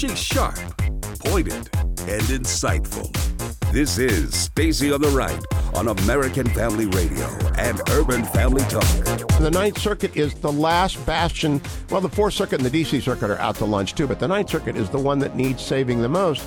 [0.00, 0.56] She's sharp,
[1.26, 1.68] pointed,
[2.08, 3.12] and insightful.
[3.70, 5.38] This is Stacy on the Right
[5.74, 7.26] on American Family Radio
[7.58, 8.82] and Urban Family Talk.
[9.40, 11.60] The Ninth Circuit is the last bastion.
[11.90, 13.00] Well, the Fourth Circuit and the D.C.
[13.00, 15.62] Circuit are out to lunch too, but the Ninth Circuit is the one that needs
[15.62, 16.40] saving the most.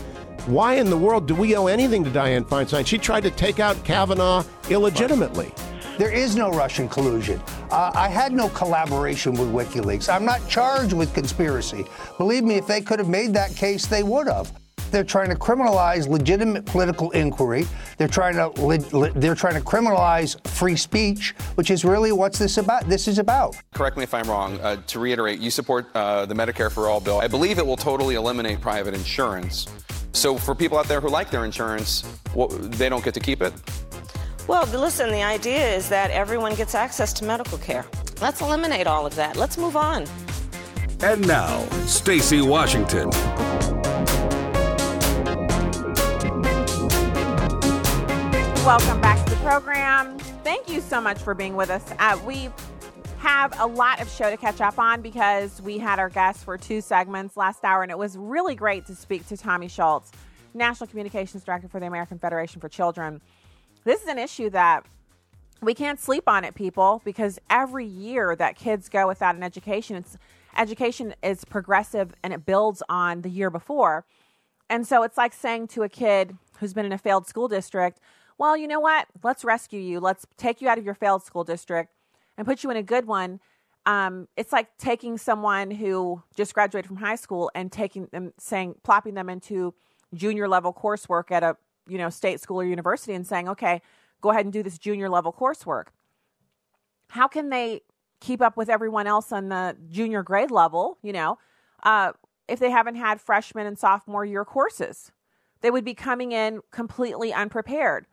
[0.47, 2.87] Why in the world do we owe anything to Dianne Feinstein?
[2.87, 5.53] She tried to take out Kavanaugh illegitimately.
[5.99, 7.39] There is no Russian collusion.
[7.73, 10.07] Uh, I had no collaboration with WikiLeaks.
[10.07, 11.85] I'm not charged with conspiracy.
[12.19, 14.51] Believe me, if they could have made that case, they would have.
[14.91, 17.65] They're trying to criminalize legitimate political inquiry.
[17.97, 22.87] They're trying to they're trying to criminalize free speech, which is really what's this about.
[22.87, 23.55] This is about.
[23.73, 24.59] Correct me if I'm wrong.
[24.59, 27.21] Uh, to reiterate, you support uh, the Medicare for All bill.
[27.21, 29.65] I believe it will totally eliminate private insurance.
[30.11, 32.03] So for people out there who like their insurance,
[32.35, 33.51] well, they don't get to keep it.
[34.45, 37.85] Well, listen, the idea is that everyone gets access to medical care.
[38.19, 39.37] Let's eliminate all of that.
[39.37, 40.05] Let's move on.
[41.01, 43.09] And now, Stacy Washington.
[48.65, 50.19] Welcome back to the program.
[50.43, 51.93] Thank you so much for being with us.
[51.97, 52.49] Uh, we
[53.19, 56.57] have a lot of show to catch up on because we had our guests for
[56.57, 60.11] two segments last hour, and it was really great to speak to Tommy Schultz,
[60.53, 63.21] National Communications Director for the American Federation for Children.
[63.83, 64.85] This is an issue that
[65.61, 69.95] we can't sleep on it, people, because every year that kids go without an education,
[69.95, 70.17] it's
[70.57, 74.05] education is progressive and it builds on the year before.
[74.69, 77.99] And so it's like saying to a kid who's been in a failed school district,
[78.37, 79.07] well, you know what?
[79.23, 79.99] Let's rescue you.
[79.99, 81.91] Let's take you out of your failed school district
[82.37, 83.39] and put you in a good one.
[83.85, 88.75] Um, it's like taking someone who just graduated from high school and taking them, saying,
[88.83, 89.73] plopping them into
[90.13, 93.81] junior level coursework at a you know state school or university and saying, okay,
[94.21, 95.87] go ahead and do this junior level coursework.
[97.09, 97.81] How can they
[98.19, 100.97] keep up with everyone else on the junior grade level?
[101.01, 101.37] You know,
[101.83, 102.13] uh,
[102.47, 105.11] if they haven't had freshman and sophomore year courses,
[105.61, 108.07] they would be coming in completely unprepared.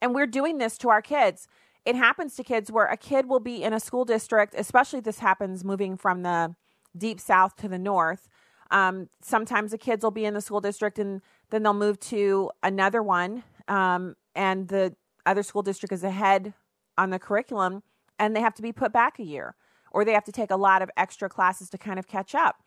[0.00, 1.48] And we're doing this to our kids.
[1.84, 5.20] It happens to kids where a kid will be in a school district, especially this
[5.20, 6.54] happens moving from the
[6.96, 8.28] deep south to the north.
[8.70, 12.50] Um, sometimes the kids will be in the school district and then they'll move to
[12.62, 16.54] another one, um, and the other school district is ahead
[16.98, 17.82] on the curriculum,
[18.18, 19.54] and they have to be put back a year,
[19.90, 22.62] or they have to take a lot of extra classes to kind of catch up.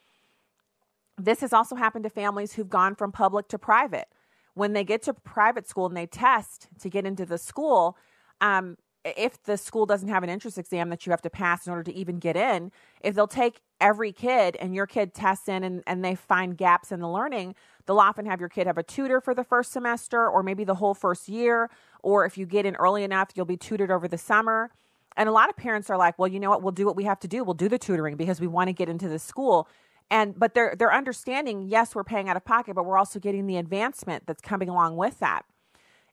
[1.17, 4.07] This has also happened to families who've gone from public to private.
[4.53, 7.97] When they get to private school and they test to get into the school,
[8.41, 11.71] um, if the school doesn't have an entrance exam that you have to pass in
[11.71, 12.71] order to even get in,
[13.01, 16.91] if they'll take every kid and your kid tests in and, and they find gaps
[16.91, 17.55] in the learning,
[17.85, 20.75] they'll often have your kid have a tutor for the first semester or maybe the
[20.75, 21.69] whole first year.
[22.03, 24.71] Or if you get in early enough, you'll be tutored over the summer.
[25.15, 26.61] And a lot of parents are like, well, you know what?
[26.61, 27.43] We'll do what we have to do.
[27.43, 29.67] We'll do the tutoring because we want to get into the school.
[30.11, 33.45] And but they're they're understanding, yes, we're paying out of pocket, but we're also getting
[33.45, 35.45] the advancement that's coming along with that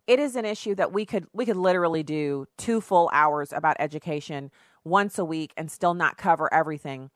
[0.06, 3.76] it is an issue that we could we could literally do two full hours about
[3.78, 4.50] education
[4.84, 7.10] once a week and still not cover everything.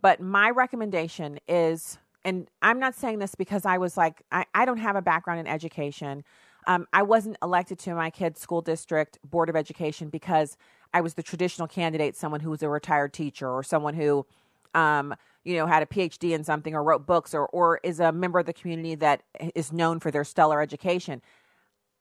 [0.00, 4.64] But my recommendation is, and I'm not saying this because I was like, I, I
[4.64, 6.22] don't have a background in education.
[6.68, 10.56] Um, I wasn't elected to my kid's school district board of education because
[10.94, 14.26] I was the traditional candidate, someone who was a retired teacher or someone who,
[14.74, 15.14] um,
[15.44, 18.38] you know, had a PhD in something or wrote books or or is a member
[18.38, 19.22] of the community that
[19.54, 21.22] is known for their stellar education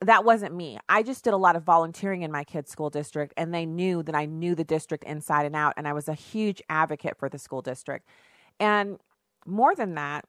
[0.02, 0.78] that wasn't me.
[0.90, 4.04] I just did a lot of volunteering in my kids' school district, and they knew
[4.04, 7.30] that I knew the district inside and out, and I was a huge advocate for
[7.30, 8.08] the school district.
[8.60, 9.00] And
[9.46, 10.26] more than that,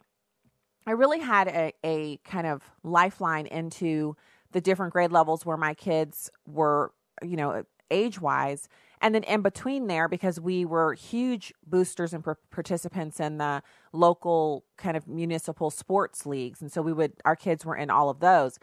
[0.87, 4.17] I really had a, a kind of lifeline into
[4.53, 8.69] the different grade levels where my kids were, you know, age wise.
[9.01, 13.63] And then in between there, because we were huge boosters and participants in the
[13.93, 16.63] local kind of municipal sports leagues.
[16.63, 18.59] And so we would, our kids were in all of those.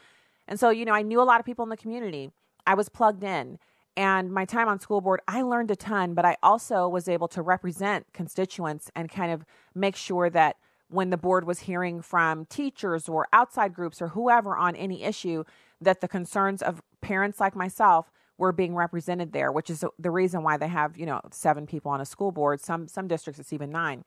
[0.47, 2.31] And so, you know, I knew a lot of people in the community.
[2.65, 3.59] I was plugged in.
[3.95, 7.27] And my time on school board, I learned a ton, but I also was able
[7.29, 9.45] to represent constituents and kind of
[9.75, 10.57] make sure that
[10.90, 15.43] when the board was hearing from teachers or outside groups or whoever on any issue,
[15.79, 20.43] that the concerns of parents like myself were being represented there, which is the reason
[20.43, 22.61] why they have, you know, seven people on a school board.
[22.61, 24.05] Some some districts it's even nine.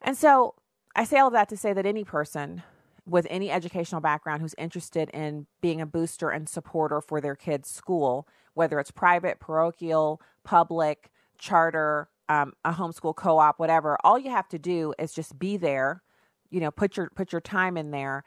[0.00, 0.54] And so
[0.94, 2.62] I say all of that to say that any person
[3.08, 7.70] with any educational background who's interested in being a booster and supporter for their kids'
[7.70, 14.48] school, whether it's private, parochial, public, charter, um, a homeschool co-op, whatever, all you have
[14.48, 16.02] to do is just be there,
[16.50, 18.24] you know, put your put your time in there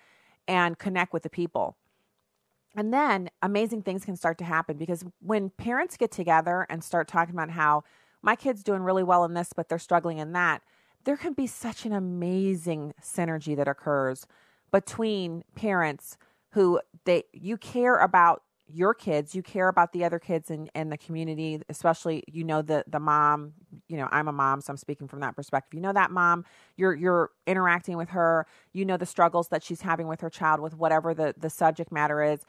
[0.47, 1.77] and connect with the people.
[2.75, 7.07] And then amazing things can start to happen because when parents get together and start
[7.07, 7.83] talking about how
[8.21, 10.61] my kid's doing really well in this, but they're struggling in that,
[11.03, 14.25] there can be such an amazing synergy that occurs
[14.71, 16.17] between parents
[16.51, 20.89] who they you care about your kids you care about the other kids in, in
[20.89, 23.53] the community especially you know the the mom
[23.87, 25.73] you know i'm a mom so i'm speaking from that perspective.
[25.73, 26.45] You know that mom
[26.77, 30.61] you're you're interacting with her you know the struggles that she's having with her child
[30.61, 32.39] with whatever the the subject matter is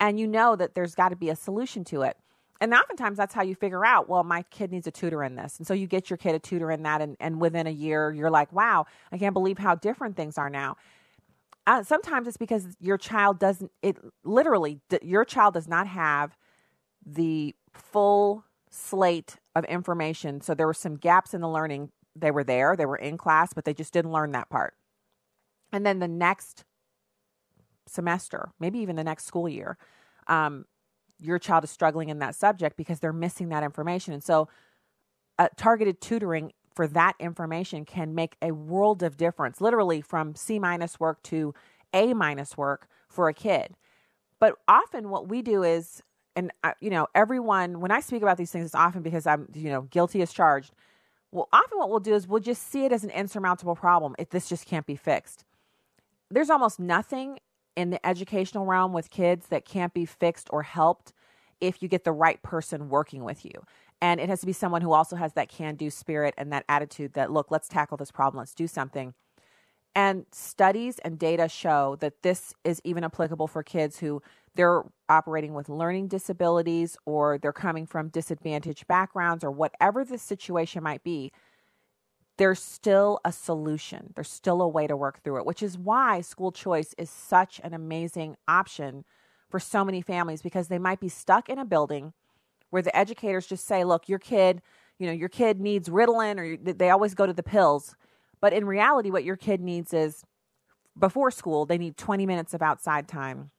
[0.00, 2.16] and you know that there's got to be a solution to it.
[2.60, 5.58] And oftentimes that's how you figure out well my kid needs a tutor in this.
[5.58, 8.12] And so you get your kid a tutor in that and, and within a year
[8.12, 10.76] you're like wow i can't believe how different things are now
[11.66, 16.36] uh, sometimes it's because your child doesn't it literally your child does not have
[17.04, 20.40] the full slate of information.
[20.40, 21.90] So there were some gaps in the learning.
[22.14, 24.74] They were there they were in class but they just didn't learn that part.
[25.72, 26.64] And then the next
[27.88, 29.78] semester maybe even the next school year
[30.26, 30.64] um,
[31.20, 34.12] your child is struggling in that subject because they're missing that information.
[34.12, 34.48] And so
[35.38, 40.58] uh, targeted tutoring for that information can make a world of difference, literally from C
[40.58, 41.54] minus work to
[41.94, 43.74] A minus work for a kid.
[44.38, 46.02] But often what we do is,
[46.36, 49.48] and uh, you know, everyone, when I speak about these things, it's often because I'm,
[49.54, 50.74] you know, guilty as charged.
[51.32, 54.28] Well, often what we'll do is we'll just see it as an insurmountable problem if
[54.28, 55.46] this just can't be fixed.
[56.30, 57.38] There's almost nothing
[57.74, 61.14] in the educational realm with kids that can't be fixed or helped
[61.60, 63.64] if you get the right person working with you.
[64.00, 66.64] And it has to be someone who also has that can do spirit and that
[66.68, 69.14] attitude that, look, let's tackle this problem, let's do something.
[69.94, 74.22] And studies and data show that this is even applicable for kids who
[74.54, 80.82] they're operating with learning disabilities or they're coming from disadvantaged backgrounds or whatever the situation
[80.82, 81.32] might be.
[82.36, 84.12] There's still a solution.
[84.14, 87.58] There's still a way to work through it, which is why school choice is such
[87.64, 89.06] an amazing option
[89.48, 92.12] for so many families because they might be stuck in a building
[92.76, 94.60] where the educators just say, look, your kid,
[94.98, 97.96] you know, your kid needs Ritalin or they always go to the pills.
[98.38, 100.26] But in reality, what your kid needs is
[100.98, 103.50] before school, they need 20 minutes of outside time.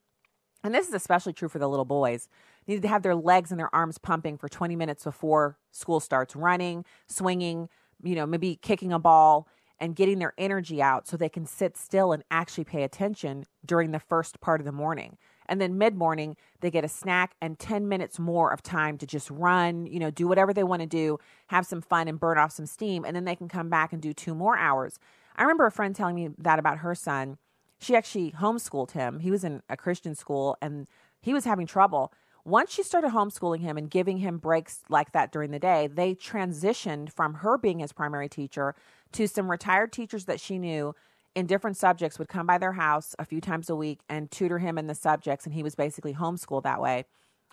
[0.64, 2.30] And this is especially true for the little boys.
[2.68, 6.00] They need to have their legs and their arms pumping for 20 minutes before school
[6.00, 7.70] starts, running, swinging,
[8.04, 9.48] you know, maybe kicking a ball
[9.80, 13.90] and getting their energy out so they can sit still and actually pay attention during
[13.90, 15.18] the first part of the morning.
[15.50, 19.06] And then mid morning, they get a snack and 10 minutes more of time to
[19.06, 22.38] just run, you know, do whatever they want to do, have some fun and burn
[22.38, 23.06] off some steam.
[23.06, 25.00] And then they can come back and do two more hours.
[25.36, 27.38] I remember a friend telling me that about her son.
[27.80, 29.20] She actually homeschooled him.
[29.20, 30.88] He was in a Christian school and
[31.22, 32.12] he was having trouble.
[32.44, 36.16] Once she started homeschooling him and giving him breaks like that during the day, they
[36.16, 38.74] transitioned from her being his primary teacher
[39.12, 40.96] to some retired teachers that she knew
[41.38, 44.58] in different subjects would come by their house a few times a week and tutor
[44.58, 47.06] him in the subjects and he was basically homeschooled that way.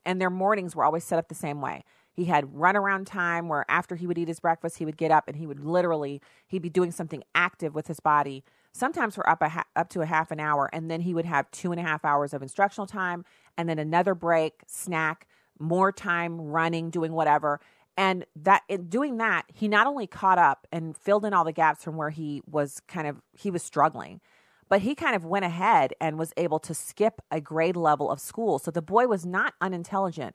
[0.06, 1.84] And their mornings were always set up the same way.
[2.10, 5.10] He had run around time where after he would eat his breakfast he would get
[5.10, 8.42] up and he would literally he'd be doing something active with his body.
[8.72, 11.26] Sometimes for up a ha- up to a half an hour and then he would
[11.26, 13.26] have two and a half hours of instructional time
[13.58, 15.26] and then another break snack
[15.58, 17.60] more time running doing whatever
[17.96, 21.52] and that in doing that, he not only caught up and filled in all the
[21.52, 24.20] gaps from where he was kind of he was struggling,
[24.68, 28.20] but he kind of went ahead and was able to skip a grade level of
[28.20, 28.58] school.
[28.58, 30.34] So the boy was not unintelligent.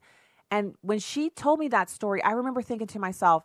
[0.52, 3.44] And when she told me that story, I remember thinking to myself,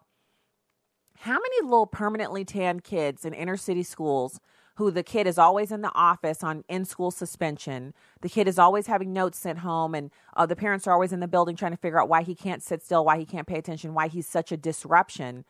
[1.18, 4.40] how many little permanently tan kids in inner city schools
[4.76, 7.94] who the kid is always in the office on in school suspension.
[8.22, 11.20] The kid is always having notes sent home, and uh, the parents are always in
[11.20, 13.58] the building trying to figure out why he can't sit still, why he can't pay
[13.58, 15.44] attention, why he's such a disruption.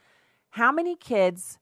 [0.51, 1.59] How many kids,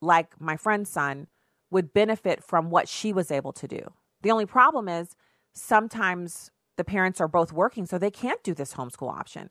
[0.00, 1.28] like my friend's son,
[1.70, 3.92] would benefit from what she was able to do?
[4.22, 5.14] The only problem is
[5.52, 9.48] sometimes the parents are both working, so they can't do this homeschool option.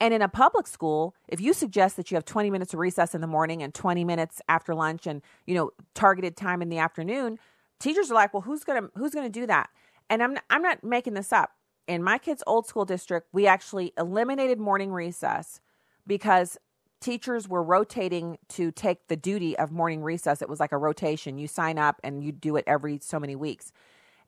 [0.00, 3.14] And in a public school, if you suggest that you have 20 minutes of recess
[3.14, 6.78] in the morning and 20 minutes after lunch and, you know, targeted time in the
[6.78, 7.38] afternoon,
[7.78, 9.70] teachers are like, "Well, who's going to who's going to do that?"
[10.10, 11.52] And I'm I'm not making this up.
[11.86, 15.60] In my kids' old school district, we actually eliminated morning recess
[16.06, 16.58] because
[17.00, 20.40] teachers were rotating to take the duty of morning recess.
[20.40, 21.36] It was like a rotation.
[21.36, 23.72] You sign up and you do it every so many weeks.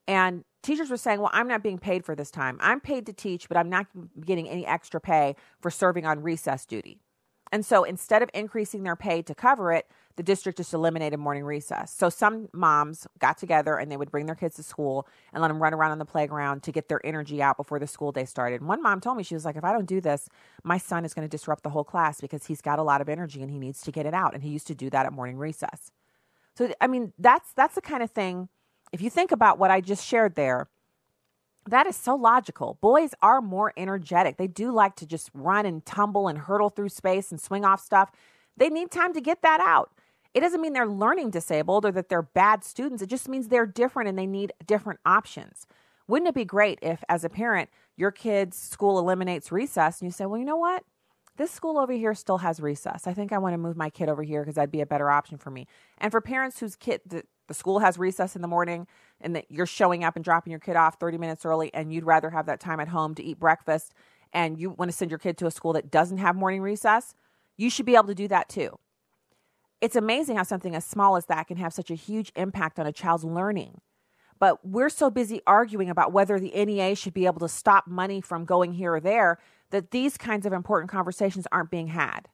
[0.06, 2.58] And teachers were saying, Well, I'm not being paid for this time.
[2.60, 3.86] I'm paid to teach, but I'm not
[4.24, 7.00] getting any extra pay for serving on recess duty.
[7.52, 11.44] And so instead of increasing their pay to cover it, the district just eliminated morning
[11.44, 11.92] recess.
[11.92, 15.48] So some moms got together and they would bring their kids to school and let
[15.48, 18.24] them run around on the playground to get their energy out before the school day
[18.24, 18.62] started.
[18.62, 20.28] One mom told me, she was like, if I don't do this,
[20.64, 23.08] my son is going to disrupt the whole class because he's got a lot of
[23.08, 24.34] energy and he needs to get it out.
[24.34, 25.90] And he used to do that at morning recess.
[26.56, 28.48] So, I mean, that's, that's the kind of thing
[28.94, 30.68] if you think about what I just shared there,
[31.68, 32.78] that is so logical.
[32.80, 34.36] Boys are more energetic.
[34.36, 37.80] They do like to just run and tumble and hurtle through space and swing off
[37.80, 38.12] stuff.
[38.56, 39.90] They need time to get that out.
[40.32, 43.02] it doesn't mean they're learning disabled or that they're bad students.
[43.02, 45.66] It just means they're different and they need different options.
[46.06, 50.12] Wouldn't it be great if, as a parent, your kid's school eliminates recess and you
[50.12, 50.84] say, well, you know what?
[51.36, 53.08] This school over here still has recess.
[53.08, 55.10] I think I want to move my kid over here because that'd be a better
[55.10, 55.66] option for me.
[55.98, 57.00] And for parents whose kid,
[57.46, 58.86] the, school has recess in the morning
[59.20, 62.04] and that you're showing up and dropping your kid off 30 minutes early and you'd
[62.04, 63.94] rather have that time at home to eat breakfast
[64.32, 67.14] and you want to send your kid to a school that doesn't have morning recess,
[67.56, 68.78] you should be able to do that too.
[69.80, 72.86] It's amazing how something as small as that can have such a huge impact on
[72.86, 73.80] a child's learning.
[74.38, 78.20] But we're so busy arguing about whether the NEA should be able to stop money
[78.20, 79.38] from going here or there
[79.70, 82.28] that these kinds of important conversations aren't being had.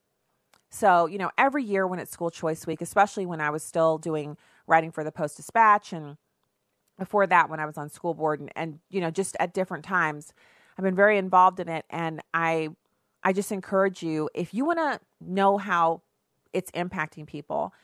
[0.71, 3.99] So, you know, every year when it's school choice week, especially when I was still
[3.99, 4.37] doing
[4.71, 6.17] writing for the Post Dispatch and
[6.99, 9.85] before that when I was on school board and, and you know, just at different
[9.85, 10.33] times,
[10.79, 12.69] I've been very involved in it and I
[13.23, 16.03] I just encourage you if you want to know how
[16.53, 17.75] it's impacting people.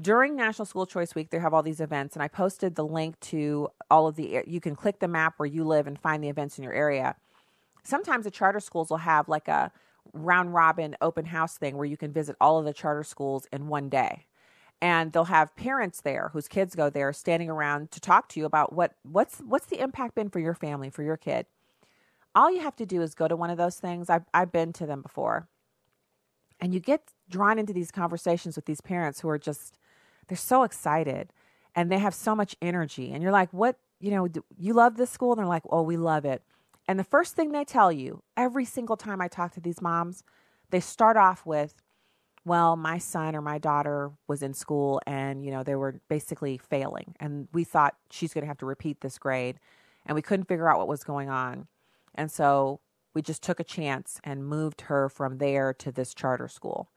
[0.00, 3.18] During National School Choice Week, they have all these events, and I posted the link
[3.20, 4.44] to all of the.
[4.46, 7.16] You can click the map where you live and find the events in your area.
[7.82, 9.72] Sometimes the charter schools will have like a
[10.12, 13.66] round robin open house thing where you can visit all of the charter schools in
[13.66, 14.27] one day
[14.80, 18.46] and they'll have parents there whose kids go there standing around to talk to you
[18.46, 21.46] about what what's what's the impact been for your family for your kid.
[22.34, 24.08] All you have to do is go to one of those things.
[24.08, 25.48] I've, I've been to them before.
[26.60, 29.78] And you get drawn into these conversations with these parents who are just
[30.28, 31.32] they're so excited
[31.74, 33.12] and they have so much energy.
[33.12, 35.32] And you're like what you know you love this school?
[35.32, 36.42] And they're like oh we love it.
[36.86, 40.22] And the first thing they tell you every single time i talk to these moms
[40.70, 41.74] they start off with
[42.48, 46.58] well my son or my daughter was in school and you know they were basically
[46.58, 49.58] failing and we thought she's going to have to repeat this grade
[50.06, 51.66] and we couldn't figure out what was going on
[52.14, 52.80] and so
[53.14, 56.90] we just took a chance and moved her from there to this charter school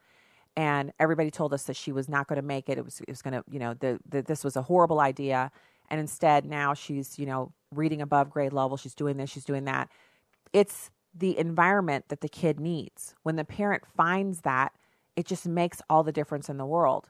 [0.55, 2.77] and everybody told us that she was not going to make it.
[2.77, 5.51] It was it was going to you know the, the this was a horrible idea,
[5.89, 8.77] and instead now she's you know reading above grade level.
[8.77, 9.29] She's doing this.
[9.29, 9.89] She's doing that.
[10.53, 13.15] It's the environment that the kid needs.
[13.23, 14.73] When the parent finds that,
[15.15, 17.09] it just makes all the difference in the world.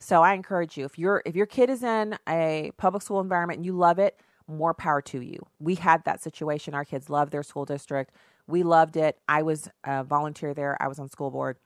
[0.00, 3.58] So I encourage you if your if your kid is in a public school environment
[3.58, 5.38] and you love it, more power to you.
[5.58, 6.74] We had that situation.
[6.74, 8.12] Our kids love their school district.
[8.46, 9.18] We loved it.
[9.28, 10.76] I was a volunteer there.
[10.80, 11.56] I was on school board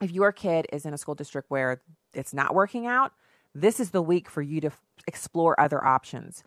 [0.00, 1.82] if your kid is in a school district where
[2.14, 3.12] it's not working out,
[3.54, 6.42] this is the week for you to f- explore other options.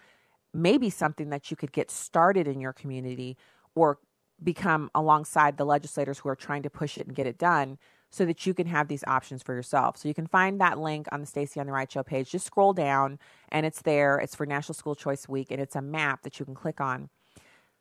[0.53, 3.38] Maybe something that you could get started in your community
[3.75, 4.00] or
[4.43, 7.77] become alongside the legislators who are trying to push it and get it done
[8.12, 9.98] so that you can have these options for yourself.
[9.98, 12.30] So you can find that link on the Stacy on the Right Show page.
[12.30, 13.18] Just scroll down
[13.50, 14.18] and it's there.
[14.18, 17.10] It's for National School Choice Week and it's a map that you can click on.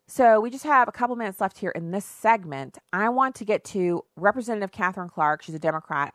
[0.07, 2.77] So we just have a couple minutes left here in this segment.
[2.91, 5.41] I want to get to Representative Katherine Clark.
[5.41, 6.13] She's a Democrat.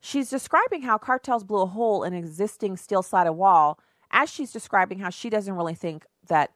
[0.00, 3.78] She's describing how cartels blew a hole in an existing steel sided wall
[4.10, 6.50] as she's describing how she doesn't really think that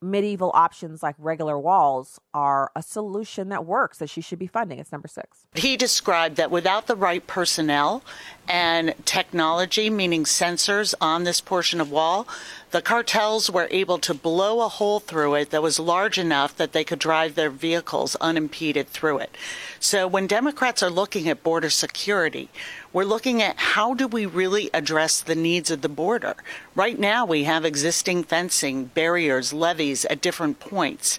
[0.00, 4.78] medieval options like regular walls are a solution that works that she should be funding.
[4.78, 5.46] It's number six.
[5.54, 8.02] He described that without the right personnel
[8.48, 12.26] and technology, meaning sensors on this portion of wall,
[12.70, 16.72] the cartels were able to blow a hole through it that was large enough that
[16.72, 19.36] they could drive their vehicles unimpeded through it.
[19.80, 22.50] So when Democrats are looking at border security,
[22.92, 26.34] we're looking at how do we really address the needs of the border.
[26.74, 31.18] Right now, we have existing fencing, barriers, levees at different points.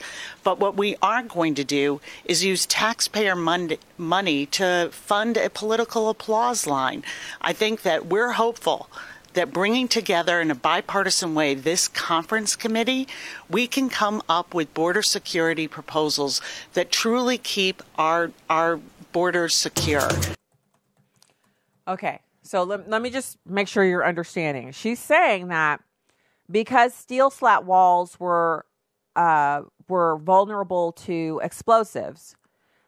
[0.49, 6.09] But what we aren't going to do is use taxpayer money to fund a political
[6.09, 7.03] applause line.
[7.39, 8.89] I think that we're hopeful
[9.33, 13.07] that bringing together in a bipartisan way this conference committee,
[13.47, 16.41] we can come up with border security proposals
[16.73, 18.79] that truly keep our our
[19.11, 20.09] borders secure.
[21.87, 24.71] Okay, so let, let me just make sure you're understanding.
[24.71, 25.79] She's saying that
[26.49, 28.65] because steel slat walls were
[29.15, 32.35] uh, were vulnerable to explosives,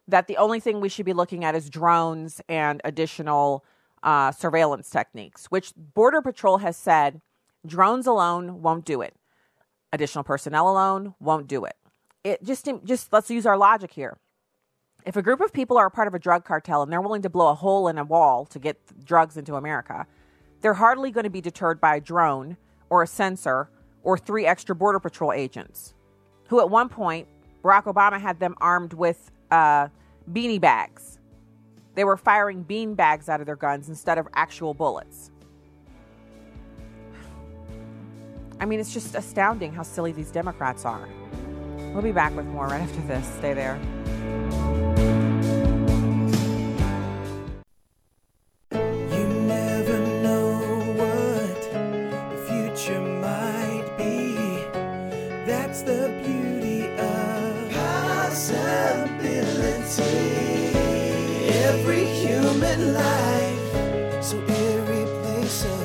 [0.07, 3.63] that the only thing we should be looking at is drones and additional
[4.03, 7.21] uh, surveillance techniques, which Border Patrol has said
[7.65, 9.15] drones alone won't do it.
[9.93, 11.75] Additional personnel alone won't do it.
[12.23, 14.17] It just just let's use our logic here.
[15.05, 17.23] If a group of people are a part of a drug cartel and they're willing
[17.23, 20.05] to blow a hole in a wall to get drugs into America,
[20.61, 22.57] they're hardly going to be deterred by a drone
[22.89, 23.69] or a sensor
[24.03, 25.93] or three extra border patrol agents,
[26.51, 27.27] who at one point
[27.63, 29.87] Barack Obama had them armed with uh,
[30.31, 31.17] beanie bags
[31.95, 35.31] they were firing bean bags out of their guns instead of actual bullets.
[38.59, 41.09] I mean, it's just astounding how silly these Democrats are.
[41.93, 43.27] We'll be back with more right after this.
[43.39, 43.79] Stay there.
[62.63, 65.77] In life so irreplaceable.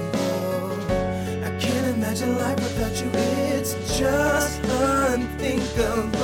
[1.45, 3.11] I can't imagine life without you.
[3.15, 6.17] It's just unthinkable.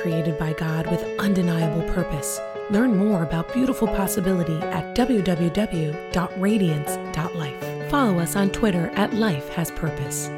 [0.00, 2.40] Created by God with undeniable purpose.
[2.70, 7.90] Learn more about beautiful possibility at www.radiance.life.
[7.90, 10.30] Follow us on Twitter at Life Has Purpose.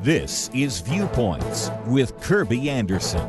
[0.00, 3.28] This is Viewpoints with Kirby Anderson.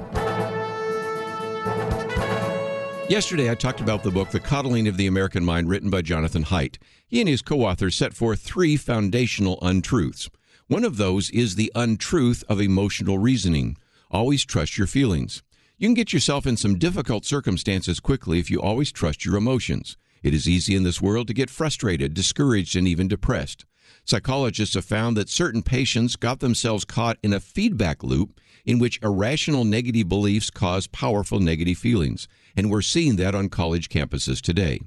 [3.07, 6.43] Yesterday, I talked about the book, The Coddling of the American Mind, written by Jonathan
[6.43, 6.77] Haidt.
[7.07, 10.29] He and his co authors set forth three foundational untruths.
[10.67, 13.77] One of those is the untruth of emotional reasoning.
[14.15, 15.43] Always trust your feelings.
[15.77, 19.97] You can get yourself in some difficult circumstances quickly if you always trust your emotions.
[20.23, 23.65] It is easy in this world to get frustrated, discouraged, and even depressed.
[24.05, 29.01] Psychologists have found that certain patients got themselves caught in a feedback loop in which
[29.03, 34.79] irrational negative beliefs cause powerful negative feelings, and we're seeing that on college campuses today.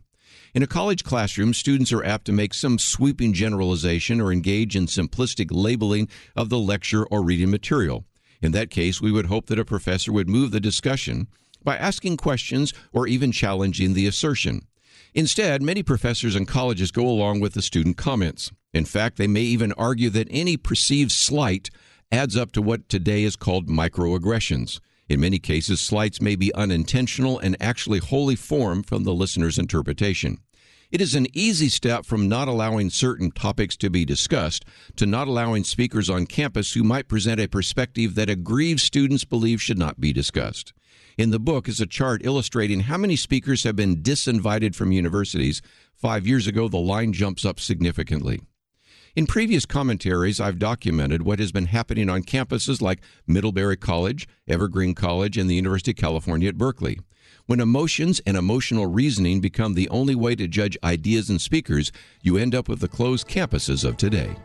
[0.55, 4.87] In a college classroom, students are apt to make some sweeping generalization or engage in
[4.87, 8.07] simplistic labeling of the lecture or reading material.
[8.41, 11.29] In that case, we would hope that a professor would move the discussion
[11.65, 14.63] by asking questions or even challenging the assertion.
[15.15, 18.53] Instead, many professors and colleges go along with the student comments.
[18.73, 21.71] In fact, they may even argue that any perceived slight
[22.13, 24.81] adds up to what today is called microaggressions.
[25.09, 30.39] In many cases, slights may be unintentional and actually wholly formed from the listener's interpretation.
[30.91, 34.65] It is an easy step from not allowing certain topics to be discussed
[34.97, 39.61] to not allowing speakers on campus who might present a perspective that aggrieved students believe
[39.61, 40.73] should not be discussed.
[41.19, 45.61] In the book is a chart illustrating how many speakers have been disinvited from universities.
[45.95, 48.41] Five years ago, the line jumps up significantly.
[49.15, 54.95] In previous commentaries, I've documented what has been happening on campuses like Middlebury College, Evergreen
[54.95, 56.99] College, and the University of California at Berkeley.
[57.49, 62.37] When emotions and emotional reasoning become the only way to judge ideas and speakers, you
[62.37, 64.37] end up with the closed campuses of today.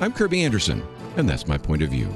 [0.00, 0.82] I'm Kirby Anderson,
[1.16, 2.08] and that's my point of view.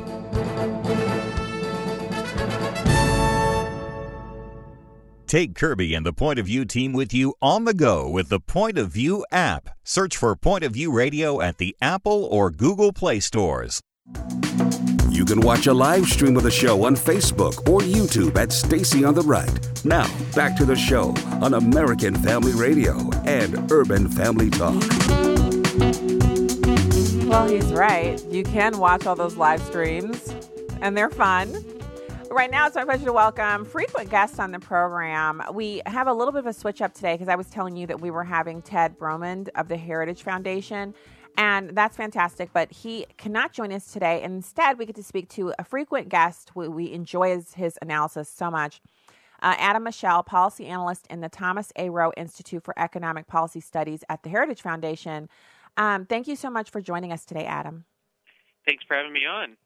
[5.28, 8.40] Take Kirby and the Point of View team with you on the go with the
[8.40, 9.68] Point of View app.
[9.84, 13.80] Search for Point of View Radio at the Apple or Google Play stores.
[15.16, 19.02] You can watch a live stream of the show on Facebook or YouTube at Stacy
[19.02, 19.48] on the Right.
[19.82, 24.74] Now, back to the show on American Family Radio and Urban Family Talk.
[27.26, 28.22] Well, he's right.
[28.26, 30.34] You can watch all those live streams,
[30.82, 31.64] and they're fun.
[32.30, 35.40] Right now, it's my pleasure to welcome frequent guests on the program.
[35.54, 37.86] We have a little bit of a switch up today because I was telling you
[37.86, 40.94] that we were having Ted Bromund of the Heritage Foundation,
[41.36, 42.50] and that's fantastic.
[42.52, 44.22] But he cannot join us today.
[44.22, 46.52] Instead, we get to speak to a frequent guest.
[46.54, 48.80] We, we enjoy his, his analysis so much.
[49.42, 51.90] Uh, Adam Michel, policy analyst in the Thomas A.
[51.90, 55.28] Roe Institute for Economic Policy Studies at the Heritage Foundation.
[55.76, 57.84] Um, thank you so much for joining us today, Adam.
[58.66, 59.56] Thanks for having me on.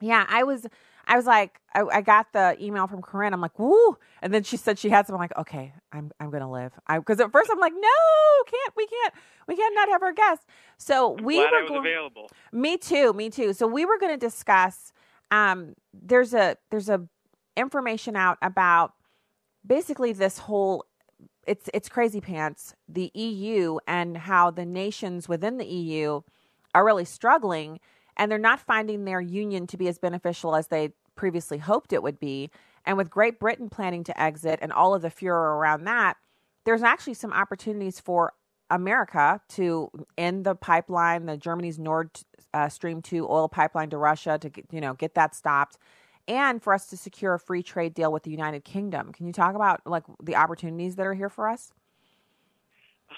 [0.00, 0.66] Yeah, I was
[1.06, 3.32] I was like, I, I, got the email from Corinne.
[3.32, 3.96] I'm like, woo.
[4.22, 5.14] And then she said she had some.
[5.14, 6.72] I'm like, okay, I'm, I'm going to live.
[6.88, 9.14] Because at first I'm like, no, can't, we can't,
[9.46, 10.42] we can't not have our guest.
[10.78, 12.30] So we glad were going, available.
[12.52, 13.52] Me too, me too.
[13.52, 14.92] So we were going to discuss,
[15.30, 17.06] um, there's a, there's a
[17.56, 18.94] information out about
[19.64, 20.84] basically this whole,
[21.46, 26.22] it's, it's crazy pants, the EU and how the nations within the EU
[26.74, 27.78] are really struggling
[28.16, 32.02] and they're not finding their union to be as beneficial as they previously hoped it
[32.02, 32.50] would be.
[32.84, 36.16] And with Great Britain planning to exit and all of the furor around that,
[36.64, 38.32] there's actually some opportunities for
[38.70, 42.10] America to end the pipeline, the Germany's Nord
[42.52, 45.78] uh, Stream 2 oil pipeline to Russia to you know get that stopped
[46.28, 49.12] and for us to secure a free trade deal with the United Kingdom.
[49.12, 51.72] Can you talk about like the opportunities that are here for us?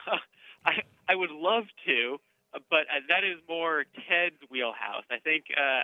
[0.64, 2.18] I I would love to,
[2.52, 5.04] but uh, that is more Ted's wheelhouse.
[5.11, 5.82] I think uh,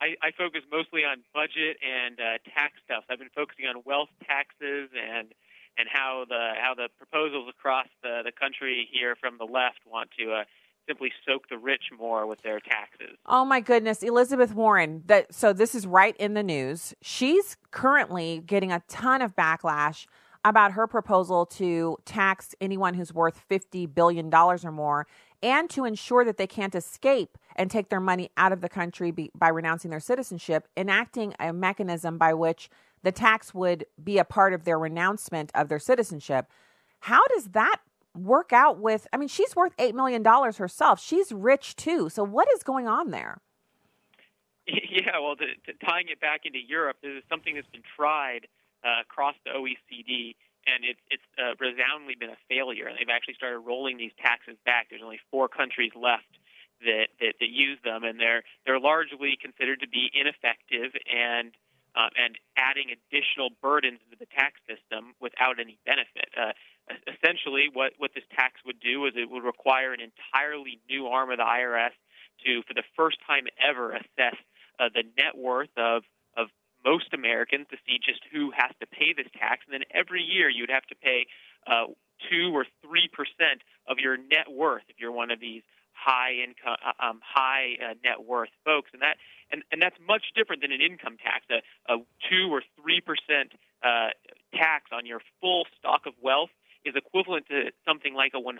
[0.00, 3.04] I, I focus mostly on budget and uh, tax stuff.
[3.10, 5.34] I've been focusing on wealth taxes and
[5.76, 10.10] and how the how the proposals across the the country here from the left want
[10.18, 10.44] to uh,
[10.86, 13.16] simply soak the rich more with their taxes.
[13.26, 15.02] Oh my goodness, Elizabeth Warren.
[15.06, 16.94] That so this is right in the news.
[17.02, 20.06] She's currently getting a ton of backlash
[20.44, 25.06] about her proposal to tax anyone who's worth $50 billion or more
[25.42, 29.10] and to ensure that they can't escape and take their money out of the country
[29.10, 32.68] be, by renouncing their citizenship, enacting a mechanism by which
[33.02, 36.46] the tax would be a part of their renouncement of their citizenship.
[37.00, 37.76] How does that
[38.14, 39.06] work out with?
[39.12, 41.00] I mean, she's worth $8 million herself.
[41.00, 42.08] She's rich too.
[42.08, 43.40] So, what is going on there?
[44.90, 48.48] Yeah, well, to, to tying it back into Europe, this is something that's been tried
[48.84, 50.34] uh, across the OECD,
[50.68, 52.92] and it's it's uh, resoundingly been a failure.
[52.92, 54.88] They've actually started rolling these taxes back.
[54.90, 56.28] There's only four countries left
[56.84, 61.56] that, that that use them, and they're they're largely considered to be ineffective and
[61.96, 66.28] um, and adding additional burdens into the tax system without any benefit.
[66.36, 66.52] Uh,
[67.08, 71.30] essentially, what what this tax would do is it would require an entirely new arm
[71.30, 71.96] of the IRS
[72.46, 74.38] to, for the first time ever, assess
[74.78, 76.02] uh, the net worth of
[76.36, 76.48] of
[76.84, 80.48] most Americans to see just who has to pay this tax, and then every year
[80.48, 81.26] you'd have to pay
[81.66, 81.86] uh,
[82.30, 85.62] two or three percent of your net worth if you're one of these
[85.92, 89.16] high income, uh, um, high uh, net worth folks, and that
[89.50, 91.44] and, and that's much different than an income tax.
[91.50, 91.60] A,
[91.92, 91.98] a
[92.30, 94.14] two or three percent uh,
[94.54, 96.50] tax on your full stock of wealth
[96.84, 98.54] is equivalent to something like a 100%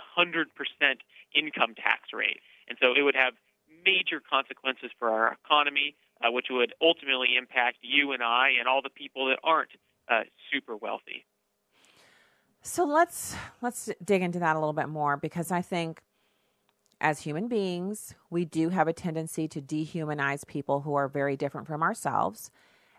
[1.34, 3.34] income tax rate, and so it would have
[3.84, 8.82] major consequences for our economy, uh, which would ultimately impact you and I and all
[8.82, 9.70] the people that aren't
[10.10, 11.24] uh, super wealthy.
[12.62, 16.02] So let's let's dig into that a little bit more because I think
[17.00, 21.66] as human beings, we do have a tendency to dehumanize people who are very different
[21.66, 22.50] from ourselves.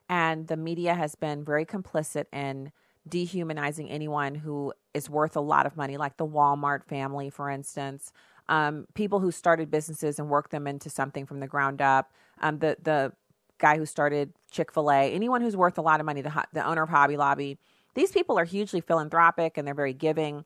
[0.08, 2.72] And the media has been very complicit in
[3.08, 8.12] dehumanizing anyone who is worth a lot of money, like the Walmart family, for instance.
[8.50, 12.12] Um, people who started businesses and worked them into something from the ground up.
[12.42, 13.14] Um, the the
[13.60, 15.14] guy who started Chick Fil A.
[15.14, 16.22] Anyone who's worth a lot of money.
[16.22, 17.58] The the owner of Hobby Lobby.
[17.96, 20.46] These people are hugely philanthropic and they're very giving.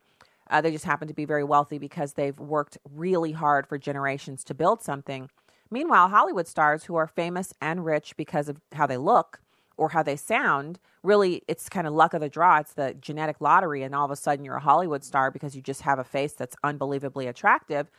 [0.50, 4.44] Uh, they just happen to be very wealthy because they've worked really hard for generations
[4.46, 5.30] to build something.
[5.72, 9.42] Meanwhile, Hollywood stars who are famous and rich because of how they look
[9.78, 12.58] or how they sound, really, it's kind of luck of the draw.
[12.58, 15.62] It's the genetic lottery, and all of a sudden you're a Hollywood star because you
[15.62, 17.92] just have a face that's unbelievably attractive.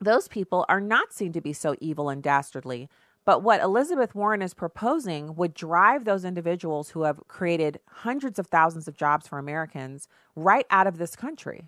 [0.00, 2.88] Those people are not seen to be so evil and dastardly.
[3.24, 8.46] But what Elizabeth Warren is proposing would drive those individuals who have created hundreds of
[8.46, 11.64] thousands of jobs for Americans right out of this country.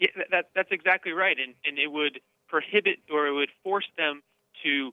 [0.00, 4.22] Yeah, that, that's exactly right, and and it would prohibit or it would force them
[4.64, 4.92] to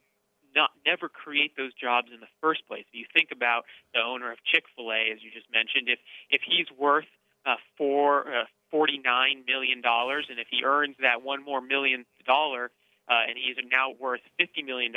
[0.54, 2.84] not never create those jobs in the first place.
[2.92, 5.98] If you think about the owner of Chick Fil A, as you just mentioned, if
[6.30, 7.10] if he's worth
[7.46, 12.04] uh, four uh, forty nine million dollars, and if he earns that one more million
[12.26, 12.70] dollar
[13.08, 14.92] uh, and he's now worth $50 million,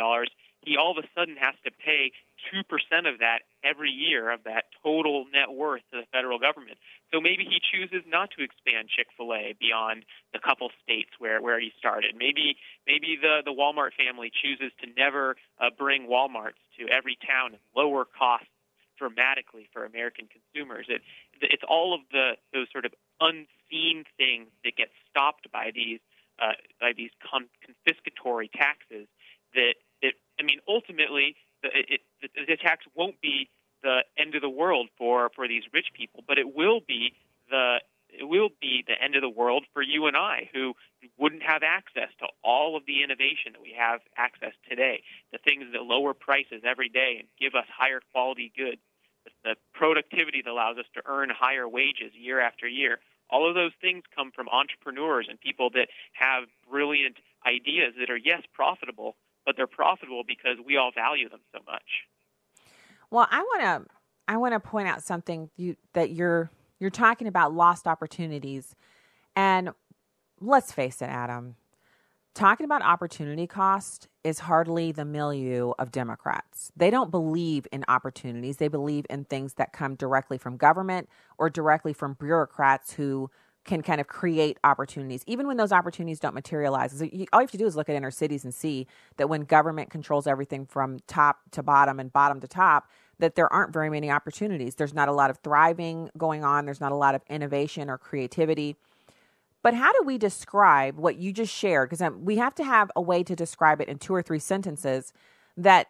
[0.62, 2.12] he all of a sudden has to pay
[2.54, 2.64] 2%
[3.12, 6.78] of that every year of that total net worth to the federal government.
[7.14, 11.72] So maybe he chooses not to expand Chick-fil-A beyond the couple states where, where he
[11.78, 12.16] started.
[12.18, 17.54] Maybe maybe the, the Walmart family chooses to never uh, bring Walmarts to every town
[17.54, 18.48] and lower costs
[18.98, 20.86] dramatically for American consumers.
[20.90, 21.02] It,
[21.42, 26.00] it's all of the those sort of unseen things that get stopped by these
[26.40, 29.08] uh, by these con- confiscatory taxes
[29.54, 33.50] that, that I mean, ultimately, the, it, the, the tax won't be
[33.84, 37.14] the end of the world for, for these rich people, but it will be
[37.50, 37.78] the
[38.18, 40.74] it will be the end of the world for you and I, who
[41.18, 45.66] wouldn't have access to all of the innovation that we have access today, the things
[45.74, 48.80] that lower prices every day and give us higher quality goods,
[49.44, 53.00] the productivity that allows us to earn higher wages year after year.
[53.30, 58.18] All of those things come from entrepreneurs and people that have brilliant ideas that are,
[58.18, 62.08] yes, profitable, but they're profitable because we all value them so much.
[63.12, 63.92] Well, I want to
[64.28, 68.76] I want to point out something you, that you're you're talking about lost opportunities,
[69.36, 69.70] and
[70.42, 71.56] let's face it, Adam
[72.36, 76.72] talking about opportunity cost is hardly the milieu of Democrats.
[76.76, 78.58] They don't believe in opportunities.
[78.58, 83.32] They believe in things that come directly from government or directly from bureaucrats who
[83.66, 87.02] can kind of create opportunities, even when those opportunities don't materialize.
[87.02, 89.90] all you have to do is look at inner cities and see that when government
[89.90, 92.88] controls everything from top to bottom and bottom to top,
[93.20, 94.76] that there aren't very many opportunities.
[94.76, 97.98] There's not a lot of thriving going on, there's not a lot of innovation or
[97.98, 98.76] creativity.
[99.64, 101.90] But how do we describe what you just shared?
[101.90, 104.38] Because um, we have to have a way to describe it in two or three
[104.38, 105.12] sentences
[105.58, 105.88] that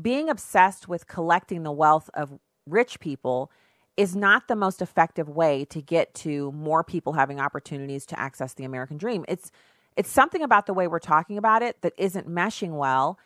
[0.00, 3.50] being obsessed with collecting the wealth of rich people
[3.96, 8.54] is not the most effective way to get to more people having opportunities to access
[8.54, 9.24] the American dream.
[9.28, 9.50] It's
[9.96, 13.18] it's something about the way we're talking about it that isn't meshing well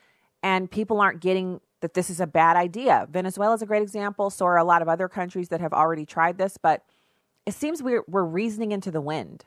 [0.42, 3.09] and people aren't getting that this is a bad idea.
[3.11, 6.06] Venezuela is a great example, so are a lot of other countries that have already
[6.06, 6.85] tried this, but
[7.46, 9.44] it seems we're we're reasoning into the wind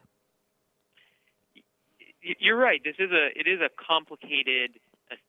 [2.22, 2.82] You're right.
[2.84, 4.80] This is a it is a complicated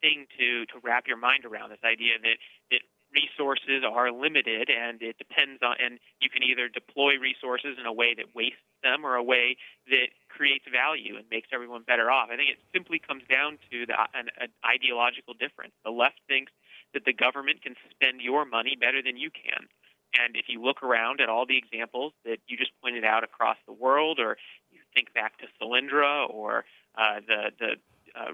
[0.03, 1.71] thing to to wrap your mind around.
[1.71, 2.39] This idea that
[2.73, 2.83] that
[3.15, 7.93] resources are limited and it depends on and you can either deploy resources in a
[7.93, 9.57] way that wastes them or a way
[9.89, 12.29] that creates value and makes everyone better off.
[12.31, 15.73] I think it simply comes down to the, an, an ideological difference.
[15.85, 16.53] The left thinks
[16.93, 19.67] that the government can spend your money better than you can.
[20.15, 23.57] And if you look around at all the examples that you just pointed out across
[23.67, 24.37] the world, or
[24.71, 27.71] you think back to Solyndra or uh, the the
[28.15, 28.33] uh,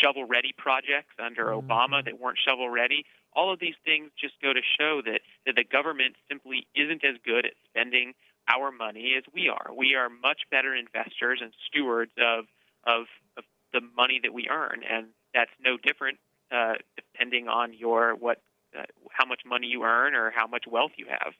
[0.00, 4.52] shovel ready projects under Obama that weren't shovel ready, all of these things just go
[4.52, 8.14] to show that, that the government simply isn't as good at spending
[8.52, 9.70] our money as we are.
[9.76, 12.44] We are much better investors and stewards of
[12.84, 16.18] of, of the money that we earn, and that's no different
[16.50, 18.42] uh, depending on your what
[18.76, 21.34] uh, how much money you earn or how much wealth you have.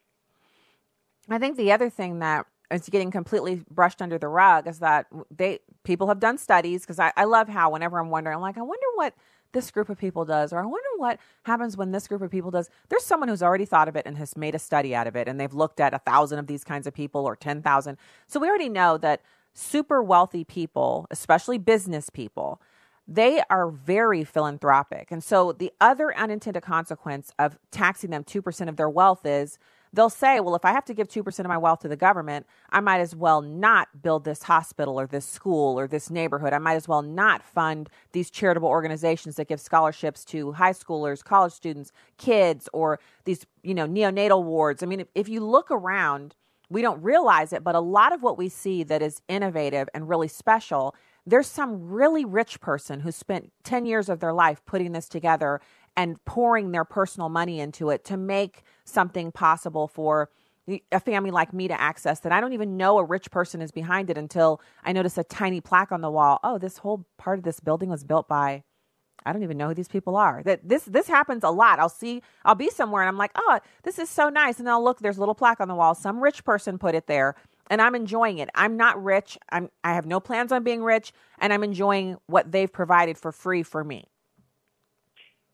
[1.29, 5.07] I think the other thing that is getting completely brushed under the rug is that
[5.31, 8.59] they people have done studies because I, I love how whenever I'm wondering, I'm like,
[8.59, 9.15] I wonder what
[9.53, 12.51] this group of people does, or I wonder what happens when this group of people
[12.51, 12.71] does.
[12.89, 15.29] There's someone who's already thought of it and has made a study out of it,
[15.29, 17.99] and they've looked at a thousand of these kinds of people or ten thousand.
[18.27, 19.23] So we already know that
[19.55, 22.61] super wealthy people, especially business people,
[23.07, 25.11] they are very philanthropic.
[25.11, 29.59] And so the other unintended consequence of taxing them 2% of their wealth is
[29.93, 32.47] they'll say, well, if I have to give 2% of my wealth to the government,
[32.71, 36.53] I might as well not build this hospital or this school or this neighborhood.
[36.53, 41.23] I might as well not fund these charitable organizations that give scholarships to high schoolers,
[41.23, 44.83] college students, kids, or these, you know, neonatal wards.
[44.83, 46.35] I mean, if, you look around,
[46.69, 50.09] we don't realize it, but a lot of what we see that is innovative and
[50.09, 50.95] really special,
[51.27, 55.61] there's some really rich person who spent 10 years of their life putting this together
[55.97, 60.31] and pouring their personal money into it to make something possible for
[60.93, 63.73] a family like me to access that I don't even know a rich person is
[63.73, 66.39] behind it until I notice a tiny plaque on the wall.
[66.45, 68.63] Oh, this whole part of this building was built by
[69.25, 70.43] I don't even know who these people are.
[70.45, 71.79] That this this happens a lot.
[71.79, 74.83] I'll see I'll be somewhere and I'm like, "Oh, this is so nice." And I'll
[74.83, 75.95] look, there's a little plaque on the wall.
[75.95, 77.37] Some rich person put it there
[77.71, 78.51] and I'm enjoying it.
[78.55, 79.39] I'm not rich.
[79.51, 83.33] I'm I have no plans on being rich and I'm enjoying what they've provided for
[83.33, 84.12] free for me.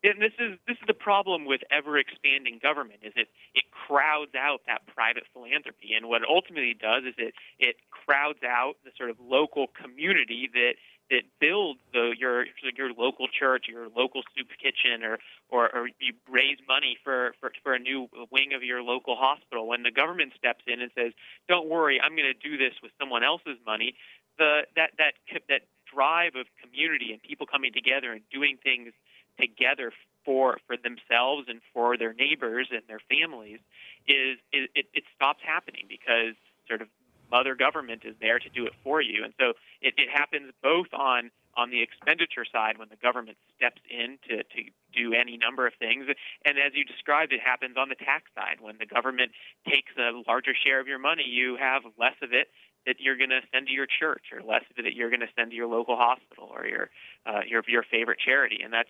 [0.04, 4.34] And this is this is the problem with ever expanding government is it it crowds
[4.38, 8.90] out that private philanthropy and what it ultimately does is it it crowds out the
[8.96, 10.74] sort of local community that
[11.10, 12.44] that builds the your
[12.76, 17.52] your local church, your local soup kitchen, or or, or you raise money for, for
[17.62, 19.66] for a new wing of your local hospital.
[19.66, 21.12] When the government steps in and says,
[21.48, 23.94] "Don't worry, I'm going to do this with someone else's money,"
[24.38, 25.14] the that that
[25.48, 28.92] that drive of community and people coming together and doing things
[29.40, 29.92] together
[30.24, 33.60] for for themselves and for their neighbors and their families
[34.06, 36.34] is, is it, it stops happening because
[36.66, 36.88] sort of
[37.30, 39.24] mother government is there to do it for you.
[39.24, 43.82] And so it, it happens both on on the expenditure side when the government steps
[43.90, 46.06] in to, to do any number of things.
[46.44, 48.58] And as you described it happens on the tax side.
[48.60, 49.32] When the government
[49.66, 52.48] takes a larger share of your money you have less of it
[52.86, 55.20] that you're going to send to your church or less of it that you're going
[55.20, 56.90] to send to your local hospital or your
[57.26, 58.60] uh, your your favorite charity.
[58.62, 58.88] And that's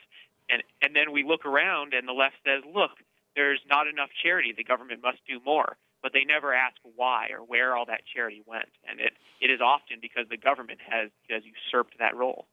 [0.51, 2.93] and and then we look around and the left says, look,
[3.37, 4.53] there's not enough charity.
[4.57, 5.77] The government must do more.
[6.03, 8.69] But they never ask why or where all that charity went.
[8.89, 12.47] And it, it is often because the government has, has usurped that role.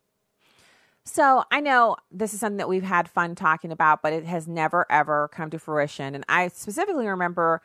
[1.06, 4.48] So I know this is something that we've had fun talking about, but it has
[4.48, 6.16] never ever come to fruition.
[6.16, 7.62] And I specifically remember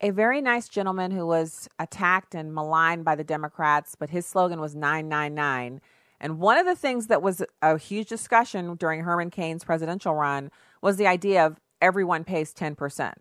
[0.00, 4.60] a very nice gentleman who was attacked and maligned by the Democrats, but his slogan
[4.60, 5.80] was 999.
[6.24, 10.50] And one of the things that was a huge discussion during Herman Cain's presidential run
[10.80, 13.12] was the idea of everyone pays 10%.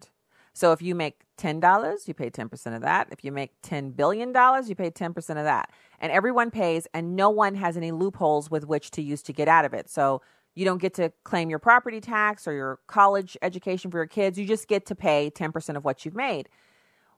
[0.54, 3.10] So if you make $10, you pay 10% of that.
[3.12, 5.70] If you make $10 billion, you pay 10% of that.
[6.00, 9.50] And everyone pays, and no one has any loopholes with which to use to get
[9.50, 9.90] out of it.
[9.90, 10.22] So
[10.56, 14.40] you don't get to claim your property tax or your college education for your kids.
[14.40, 16.48] You just get to pay 10% of what you've made.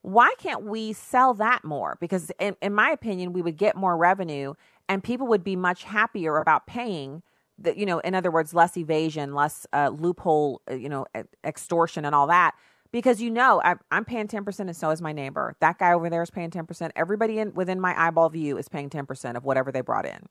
[0.01, 1.97] Why can't we sell that more?
[1.99, 4.53] Because, in, in my opinion, we would get more revenue
[4.87, 7.23] and people would be much happier about paying
[7.57, 11.05] the, you know, in other words, less evasion, less uh, loophole, uh, you know,
[11.43, 12.53] extortion and all that.
[12.91, 15.55] Because you know, I, I'm paying 10% and so is my neighbor.
[15.59, 16.91] That guy over there is paying 10%.
[16.95, 20.27] Everybody in, within my eyeball view is paying 10% of whatever they brought in.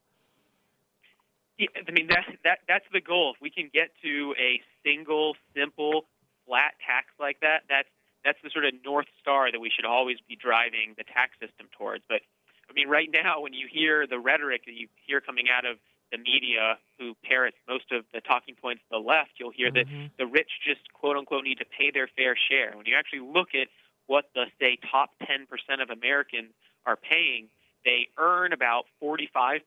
[1.58, 3.34] Yeah, I mean that that that's the goal.
[3.36, 6.06] If we can get to a single, simple,
[6.46, 7.86] flat tax like that, that's
[8.24, 11.68] that's the sort of north star that we should always be driving the tax system
[11.78, 12.02] towards.
[12.08, 12.22] But
[12.68, 15.78] I mean, right now, when you hear the rhetoric that you hear coming out of
[16.12, 19.74] the media, who parrots most of the talking points of the left, you'll hear Mm-hmm.
[19.74, 19.86] that
[20.18, 22.72] the rich just quote unquote need to pay their fair share.
[22.76, 23.68] When you actually look at
[24.06, 25.46] what the say top 10%
[25.82, 26.52] of Americans
[26.86, 27.48] are paying,
[27.84, 29.60] they earn about 45%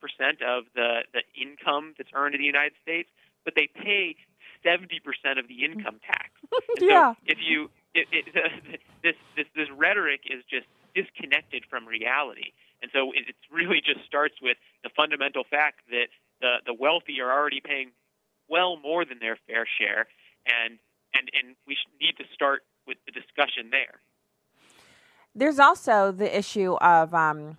[0.46, 3.10] of the, the income that's earned in the United States,
[3.44, 4.16] but they pay
[4.66, 6.30] 70% of the income tax.
[6.80, 7.14] Yeah.
[7.14, 8.26] So if you it, it,
[9.04, 12.52] this this this rhetoric is just disconnected from reality,
[12.82, 16.08] and so it, it really just starts with the fundamental fact that
[16.42, 17.92] the the wealthy are already paying
[18.50, 20.08] well more than their fair share,
[20.46, 20.80] and
[21.14, 24.02] and and we need to start with the discussion there.
[25.36, 27.58] There's also the issue of um,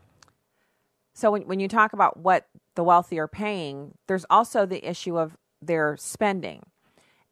[1.15, 5.19] so when when you talk about what the wealthy are paying, there's also the issue
[5.19, 6.63] of their spending,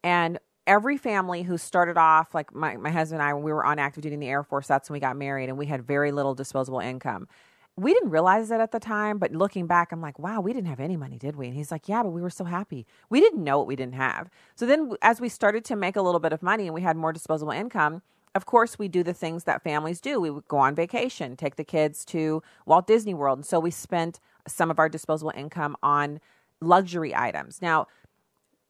[0.02, 3.64] and every family who started off like my my husband and I when we were
[3.64, 5.86] on active duty in the Air Force, that's when we got married, and we had
[5.86, 7.28] very little disposable income.
[7.78, 10.68] We didn't realize it at the time, but looking back, I'm like, wow, we didn't
[10.68, 11.46] have any money, did we?
[11.46, 12.86] And he's like, yeah, but we were so happy.
[13.10, 14.30] We didn't know what we didn't have.
[14.54, 16.96] So then, as we started to make a little bit of money and we had
[16.96, 18.00] more disposable income,
[18.34, 20.20] of course, we do the things that families do.
[20.20, 23.38] We would go on vacation, take the kids to Walt Disney World.
[23.38, 26.20] And so we spent some of our disposable income on
[26.60, 27.60] luxury items.
[27.62, 27.88] Now,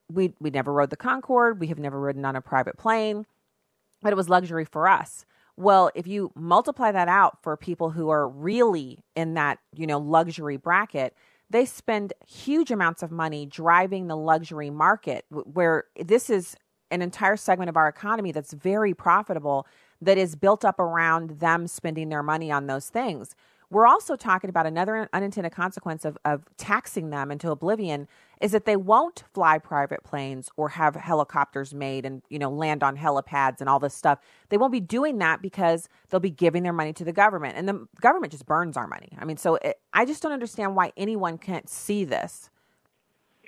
[0.08, 1.60] we we never rode the Concorde.
[1.60, 3.26] We have never ridden on a private plane,
[4.02, 5.26] but it was luxury for us.
[5.56, 9.98] Well, if you multiply that out for people who are really in that, you know,
[9.98, 11.14] luxury bracket,
[11.48, 16.56] they spend huge amounts of money driving the luxury market where this is
[16.90, 19.66] an entire segment of our economy that's very profitable
[20.00, 23.34] that is built up around them spending their money on those things.
[23.70, 28.06] We're also talking about another unintended consequence of, of taxing them into oblivion
[28.40, 32.82] is that they won't fly private planes or have helicopters made and you know land
[32.82, 34.18] on helipads and all this stuff.
[34.48, 37.68] They won't be doing that because they'll be giving their money to the government, and
[37.68, 39.10] the government just burns our money.
[39.18, 42.50] I mean, so it, I just don't understand why anyone can't see this.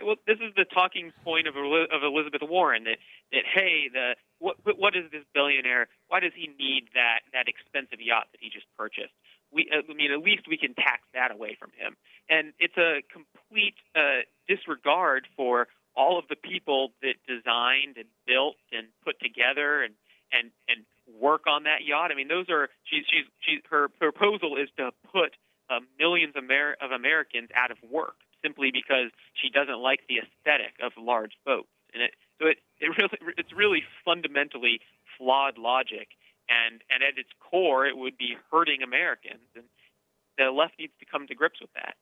[0.05, 2.99] Well, this is the talking point of of Elizabeth Warren that
[3.33, 5.89] that hey, the what what is this billionaire?
[6.09, 9.13] Why does he need that that expensive yacht that he just purchased?
[9.51, 11.97] We, I mean, at least we can tax that away from him.
[12.29, 18.57] And it's a complete uh, disregard for all of the people that designed and built
[18.73, 19.95] and put together and
[20.31, 20.85] and and
[21.21, 22.13] work on that yacht.
[22.13, 25.37] I mean, those are she's she's she's her proposal is to put
[25.71, 30.21] uh, millions of, Amer- of Americans out of work simply because she doesn't like the
[30.23, 31.69] aesthetic of large boats.
[31.93, 34.81] And it so it, it really it's really fundamentally
[35.17, 36.09] flawed logic.
[36.49, 39.49] And and at its core, it would be hurting Americans.
[39.55, 39.65] And
[40.39, 41.95] the left needs to come to grips with that.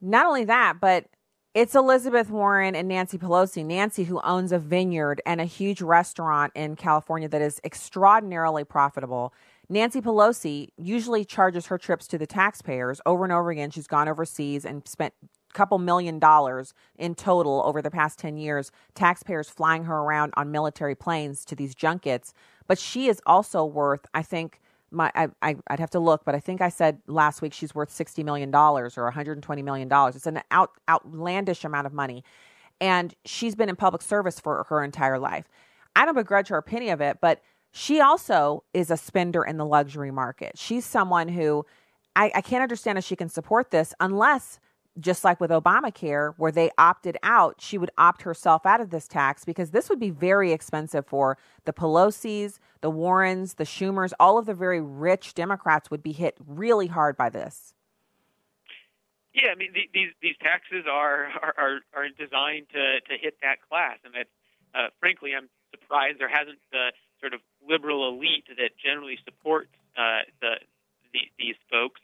[0.00, 1.06] Not only that, but
[1.52, 3.64] it's Elizabeth Warren and Nancy Pelosi.
[3.64, 9.34] Nancy, who owns a vineyard and a huge restaurant in California that is extraordinarily profitable.
[9.68, 13.70] Nancy Pelosi usually charges her trips to the taxpayers over and over again.
[13.70, 18.36] She's gone overseas and spent a couple million dollars in total over the past 10
[18.36, 22.32] years, taxpayers flying her around on military planes to these junkets.
[22.70, 24.60] But she is also worth, I think,
[24.92, 27.74] my I, I I'd have to look, but I think I said last week she's
[27.74, 30.14] worth sixty million dollars or one hundred and twenty million dollars.
[30.14, 32.22] It's an out outlandish amount of money,
[32.80, 35.46] and she's been in public service for her entire life.
[35.96, 39.56] I don't begrudge her a penny of it, but she also is a spender in
[39.56, 40.56] the luxury market.
[40.56, 41.66] She's someone who
[42.14, 44.60] I, I can't understand if she can support this unless
[44.98, 49.06] just like with Obamacare, where they opted out, she would opt herself out of this
[49.06, 54.38] tax because this would be very expensive for the Pelosi's, the Warrens, the Schumers, all
[54.38, 57.74] of the very rich Democrats would be hit really hard by this.
[59.32, 63.62] Yeah, I mean the- these these taxes are are are, designed to to hit that
[63.68, 64.26] class, and that
[64.74, 70.26] uh, frankly, I'm surprised there hasn't the sort of liberal elite that generally supports uh,
[70.40, 70.54] the,
[71.12, 72.00] the these folks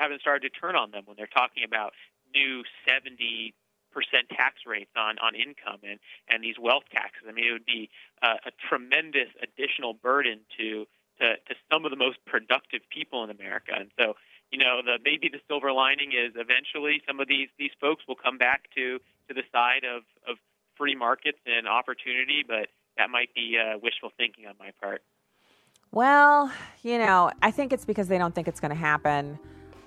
[0.00, 1.92] haven't started to turn on them when they're talking about
[2.34, 3.54] new 70
[3.92, 7.26] percent tax rates on on income and and these wealth taxes.
[7.28, 7.90] I mean, it would be
[8.22, 10.86] uh, a tremendous additional burden to
[11.20, 14.14] to to some of the most productive people in America, and so
[14.50, 18.16] you know, the maybe the silver lining is eventually some of these these folks will
[18.16, 18.98] come back to
[19.28, 20.38] to the side of of
[20.76, 25.02] free markets and opportunity, but that might be uh, wishful thinking on my part.
[25.92, 29.38] Well, you know, I think it's because they don't think it's going to happen.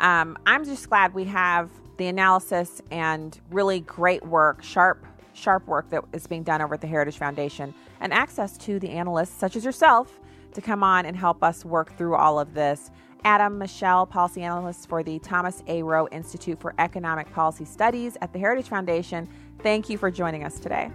[0.03, 5.89] Um, I'm just glad we have the analysis and really great work, sharp, sharp work
[5.91, 9.55] that is being done over at the Heritage Foundation, and access to the analysts such
[9.55, 10.19] as yourself
[10.51, 12.91] to come on and help us work through all of this.
[13.23, 15.81] Adam Michel, policy analyst for the Thomas A.
[15.81, 19.29] Roe Institute for Economic Policy Studies at the Heritage Foundation.
[19.59, 20.91] Thank you for joining us today.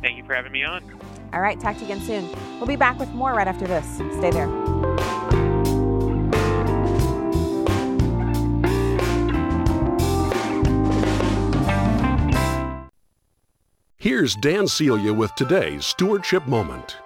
[0.00, 0.84] Thank you for having me on.
[1.32, 2.30] All right, talk to you again soon.
[2.58, 3.84] We'll be back with more right after this.
[4.18, 4.65] Stay there.
[14.06, 16.98] Here's Dan Celia with today's stewardship moment.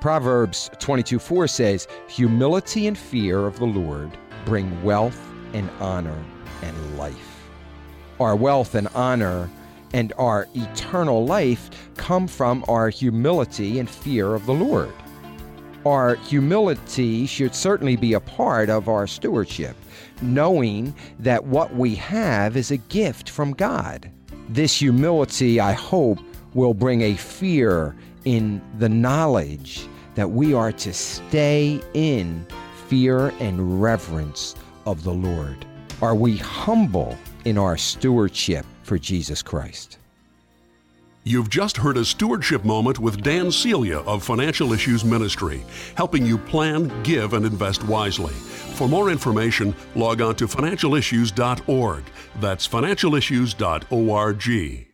[0.00, 5.20] Proverbs 22 4 says, Humility and fear of the Lord bring wealth
[5.54, 6.24] and honor
[6.62, 7.50] and life.
[8.20, 9.50] Our wealth and honor
[9.92, 14.92] and our eternal life come from our humility and fear of the Lord.
[15.84, 19.74] Our humility should certainly be a part of our stewardship,
[20.22, 24.12] knowing that what we have is a gift from God.
[24.48, 26.18] This humility, I hope,
[26.54, 27.94] will bring a fear
[28.24, 32.46] in the knowledge that we are to stay in
[32.86, 34.54] fear and reverence
[34.86, 35.66] of the Lord.
[36.00, 39.98] Are we humble in our stewardship for Jesus Christ?
[41.28, 45.62] You've just heard a stewardship moment with Dan Celia of Financial Issues Ministry,
[45.94, 48.32] helping you plan, give, and invest wisely.
[48.32, 52.04] For more information, log on to financialissues.org.
[52.40, 54.86] That's financialissues.org.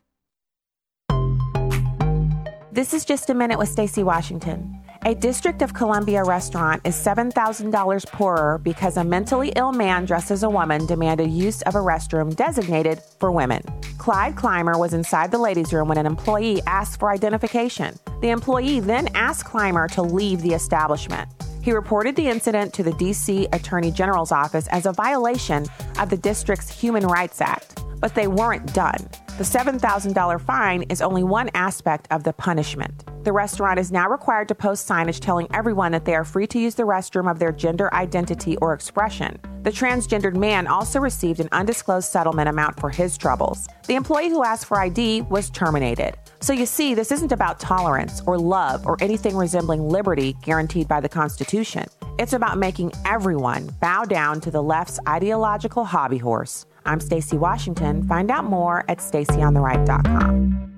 [2.73, 4.84] This is just a minute with Stacy Washington.
[5.07, 10.45] A District of Columbia restaurant is $7,000 poorer because a mentally ill man dressed as
[10.45, 13.61] a woman demanded use of a restroom designated for women.
[13.99, 17.99] Clyde Clymer was inside the ladies' room when an employee asked for identification.
[18.23, 21.29] The employee then asked Clymer to leave the establishment.
[21.63, 25.67] He reported the incident to the DC Attorney General's office as a violation
[25.99, 29.07] of the district's Human Rights Act, but they weren't done.
[29.37, 33.05] The $7,000 fine is only one aspect of the punishment.
[33.25, 36.59] The restaurant is now required to post signage telling everyone that they are free to
[36.61, 39.41] use the restroom of their gender identity or expression.
[39.65, 43.67] The transgendered man also received an undisclosed settlement amount for his troubles.
[43.89, 46.15] The employee who asked for ID was terminated.
[46.39, 51.01] So you see, this isn't about tolerance or love or anything resembling liberty guaranteed by
[51.01, 51.89] the Constitution.
[52.21, 56.67] It's about making everyone bow down to the left's ideological hobby horse.
[56.85, 58.07] I'm Stacy Washington.
[58.07, 60.74] Find out more at stacyontheright.com.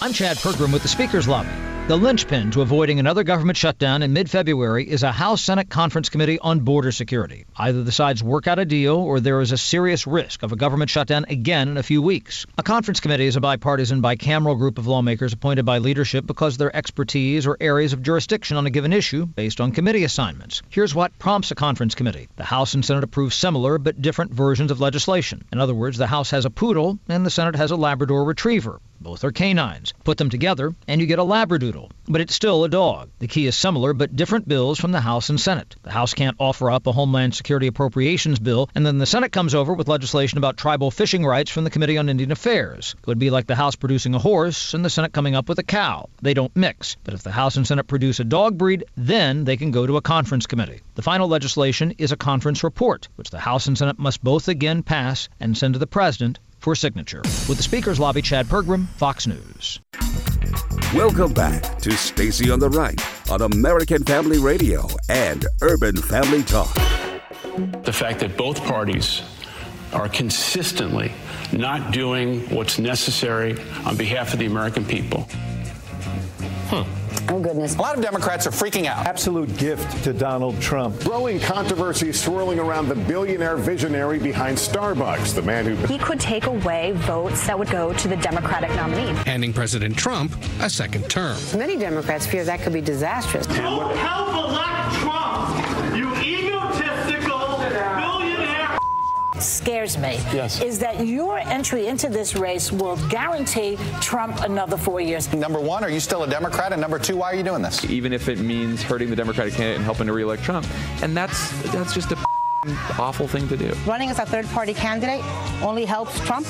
[0.00, 1.48] I'm Chad Pergram with the Speaker's Lobby.
[1.88, 6.08] The linchpin to avoiding another government shutdown in mid February is a House Senate Conference
[6.08, 7.46] Committee on Border Security.
[7.56, 10.56] Either the sides work out a deal or there is a serious risk of a
[10.56, 12.46] government shutdown again in a few weeks.
[12.58, 16.58] A conference committee is a bipartisan, bicameral group of lawmakers appointed by leadership because of
[16.58, 20.62] their expertise or areas of jurisdiction on a given issue based on committee assignments.
[20.68, 24.70] Here's what prompts a conference committee the House and Senate approve similar but different versions
[24.70, 25.44] of legislation.
[25.50, 28.78] In other words, the House has a poodle and the Senate has a Labrador retriever.
[29.00, 29.94] Both are canines.
[30.02, 31.90] Put them together, and you get a Labradoodle.
[32.08, 33.10] But it's still a dog.
[33.20, 35.76] The key is similar, but different bills from the House and Senate.
[35.82, 39.54] The House can't offer up a Homeland Security Appropriations bill, and then the Senate comes
[39.54, 42.96] over with legislation about tribal fishing rights from the Committee on Indian Affairs.
[42.98, 45.60] It would be like the House producing a horse and the Senate coming up with
[45.60, 46.08] a cow.
[46.20, 46.96] They don't mix.
[47.04, 49.96] But if the House and Senate produce a dog breed, then they can go to
[49.96, 50.80] a conference committee.
[50.96, 54.82] The final legislation is a conference report, which the House and Senate must both again
[54.82, 57.22] pass and send to the President for signature.
[57.48, 59.80] With the Speaker's Lobby, Chad Pergram, Fox News.
[60.94, 63.00] Welcome back to Stacy on the Right
[63.30, 66.72] on American Family Radio and Urban Family Talk.
[67.82, 69.22] The fact that both parties
[69.92, 71.12] are consistently
[71.52, 75.28] not doing what's necessary on behalf of the American people.
[76.68, 77.30] Hmm.
[77.30, 77.76] Oh, goodness.
[77.76, 79.06] A lot of Democrats are freaking out.
[79.06, 80.98] Absolute gift to Donald Trump.
[81.04, 85.74] Growing controversy swirling around the billionaire visionary behind Starbucks, the man who.
[85.86, 89.14] He could take away votes that would go to the Democratic nominee.
[89.26, 91.36] Handing President Trump a second term.
[91.56, 93.46] Many Democrats fear that could be disastrous.
[93.46, 95.77] Don't help elect Trump,
[99.42, 100.60] scares me Yes.
[100.60, 105.32] is that your entry into this race will guarantee Trump another four years.
[105.32, 106.72] Number one, are you still a Democrat?
[106.72, 107.84] And number two, why are you doing this?
[107.84, 110.66] even if it means hurting the Democratic candidate and helping to reelect Trump.
[111.02, 112.16] And that's that's just a
[112.98, 113.72] awful thing to do.
[113.86, 115.24] Running as a third party candidate
[115.62, 116.46] only helps Trump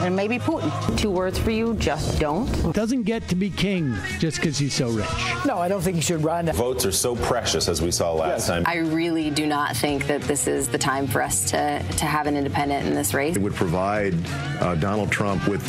[0.00, 0.96] and maybe Putin.
[0.96, 2.72] Two words for you just don't.
[2.72, 5.06] Doesn't get to be king just because he's so rich.
[5.44, 6.46] No, I don't think he should run.
[6.52, 8.64] Votes are so precious, as we saw last time.
[8.66, 12.26] I really do not think that this is the time for us to, to have
[12.26, 13.36] an independent in this race.
[13.36, 14.14] It would provide
[14.60, 15.62] uh, Donald Trump with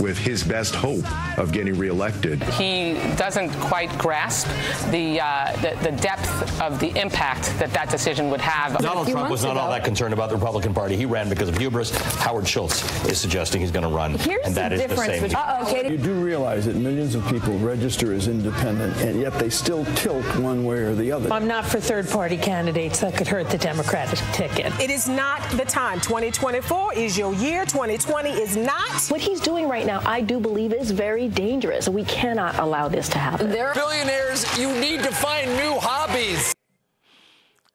[0.00, 1.04] with his best hope
[1.38, 2.42] of getting reelected.
[2.54, 4.46] He doesn't quite grasp
[4.90, 8.78] the, uh, the the depth of the impact that that decision would have.
[8.78, 10.96] Donald Trump was not all that concerned about the Republican Party.
[10.96, 11.90] He ran because of hubris.
[12.16, 15.12] Howard Schultz is suggesting he's going to run, Here's and that the is the difference
[15.12, 15.22] same.
[15.22, 15.88] between- Uh-oh, Katie.
[15.90, 20.24] You do realize that millions of people register as independent, and yet they still tilt
[20.38, 21.32] one way or the other.
[21.32, 24.72] I'm not for third party candidates that could hurt the Democratic ticket.
[24.80, 26.00] It is not the time.
[26.00, 27.64] 2024 is your year.
[27.64, 29.02] 2020 is not.
[29.08, 31.88] What he's doing right now, I do believe, is very dangerous.
[31.88, 33.50] We cannot allow this to happen.
[33.50, 36.54] Billionaires, you need to find new hobbies.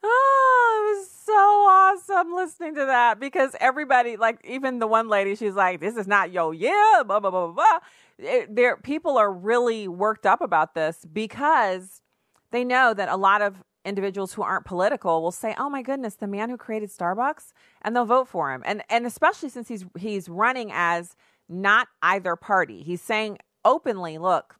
[0.02, 5.36] Oh, it was so awesome listening to that because everybody, like even the one lady,
[5.36, 7.52] she's like, "This is not yo yeah," blah blah blah blah.
[7.52, 7.78] blah.
[8.18, 12.02] It, there, people are really worked up about this because
[12.50, 16.14] they know that a lot of individuals who aren't political will say, "Oh my goodness,
[16.14, 17.52] the man who created Starbucks,"
[17.82, 18.62] and they'll vote for him.
[18.64, 21.14] And and especially since he's he's running as
[21.50, 22.82] not either party.
[22.82, 24.56] He's saying openly, "Look,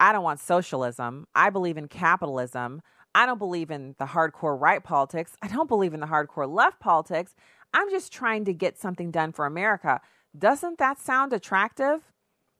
[0.00, 1.26] I don't want socialism.
[1.34, 2.80] I believe in capitalism.
[3.14, 5.36] I don't believe in the hardcore right politics.
[5.42, 7.34] I don't believe in the hardcore left politics.
[7.74, 10.00] I'm just trying to get something done for America."
[10.38, 12.12] Doesn't that sound attractive?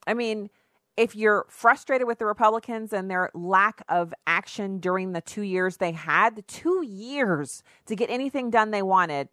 [0.07, 0.49] I mean,
[0.97, 5.77] if you're frustrated with the Republicans and their lack of action during the two years
[5.77, 9.29] they had, the two years to get anything done they wanted,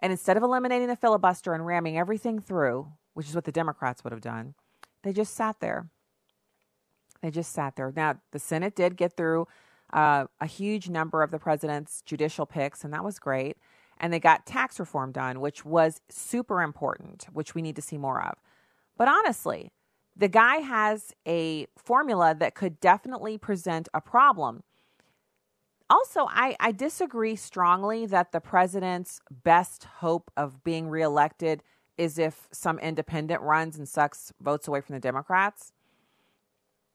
[0.00, 4.04] and instead of eliminating the filibuster and ramming everything through, which is what the Democrats
[4.04, 4.54] would have done,
[5.02, 5.88] they just sat there.
[7.20, 7.92] They just sat there.
[7.94, 9.46] Now, the Senate did get through
[9.92, 13.56] uh, a huge number of the president's judicial picks, and that was great.
[13.98, 17.98] And they got tax reform done, which was super important, which we need to see
[17.98, 18.34] more of.
[18.96, 19.70] But honestly,
[20.16, 24.62] the guy has a formula that could definitely present a problem.
[25.88, 31.62] Also, I, I disagree strongly that the president's best hope of being reelected
[31.96, 35.72] is if some independent runs and sucks votes away from the Democrats.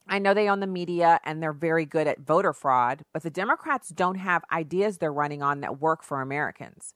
[0.09, 3.29] I know they own the media and they're very good at voter fraud, but the
[3.29, 6.93] Democrats don't have ideas they're running on that work for Americans.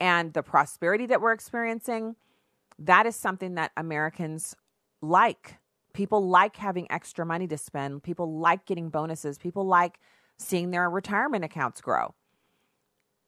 [0.00, 2.16] And the prosperity that we're experiencing,
[2.78, 4.56] that is something that Americans
[5.00, 5.58] like.
[5.92, 8.02] People like having extra money to spend.
[8.02, 9.38] People like getting bonuses.
[9.38, 10.00] People like
[10.38, 12.14] seeing their retirement accounts grow.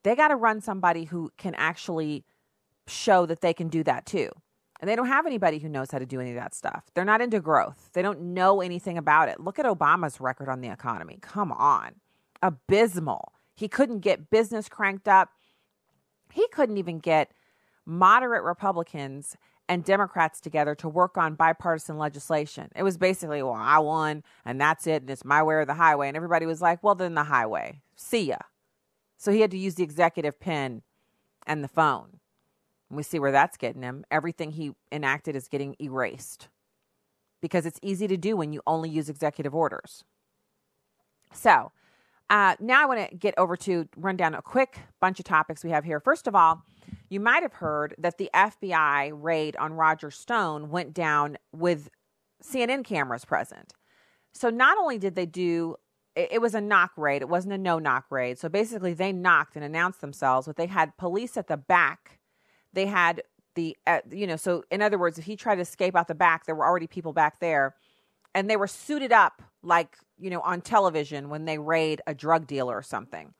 [0.02, 2.24] They got to run somebody who can actually
[2.86, 4.30] show that they can do that too.
[4.80, 6.84] And they don't have anybody who knows how to do any of that stuff.
[6.94, 7.90] They're not into growth.
[7.94, 9.40] They don't know anything about it.
[9.40, 11.18] Look at Obama's record on the economy.
[11.22, 11.94] Come on.
[12.42, 13.32] Abysmal.
[13.54, 15.30] He couldn't get business cranked up.
[16.30, 17.32] He couldn't even get
[17.86, 19.36] moderate Republicans
[19.68, 22.70] and Democrats together to work on bipartisan legislation.
[22.76, 25.74] It was basically, well, I won and that's it, and it's my way or the
[25.74, 26.08] highway.
[26.08, 27.80] And everybody was like, well, then the highway.
[27.96, 28.36] See ya.
[29.16, 30.82] So he had to use the executive pen
[31.46, 32.20] and the phone.
[32.90, 34.04] We see where that's getting him.
[34.10, 36.48] Everything he enacted is getting erased
[37.42, 40.04] because it's easy to do when you only use executive orders.
[41.32, 41.72] So
[42.30, 45.62] uh, now I want to get over to run down a quick bunch of topics
[45.62, 46.00] we have here.
[46.00, 46.62] First of all,
[47.08, 51.88] you might have heard that the FBI raid on Roger Stone went down with
[52.42, 53.72] CNN cameras present.
[54.32, 55.76] So not only did they do
[56.16, 58.38] it, was a knock raid, it wasn't a no knock raid.
[58.38, 62.18] So basically they knocked and announced themselves, but they had police at the back.
[62.76, 63.22] They had
[63.56, 66.14] the uh, you know, so in other words, if he tried to escape out the
[66.14, 67.74] back, there were already people back there
[68.36, 72.46] and they were suited up like, you know, on television when they raid a drug
[72.46, 73.32] dealer or something.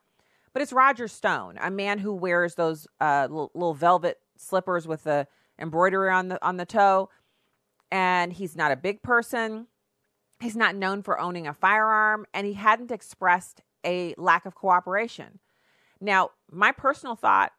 [0.54, 5.04] But it's Roger Stone, a man who wears those uh, little, little velvet slippers with
[5.04, 5.26] the
[5.58, 7.10] embroidery on the on the toe,
[7.92, 9.66] and he's not a big person.
[10.40, 15.40] He's not known for owning a firearm, and he hadn't expressed a lack of cooperation.
[16.00, 17.52] Now, my personal thought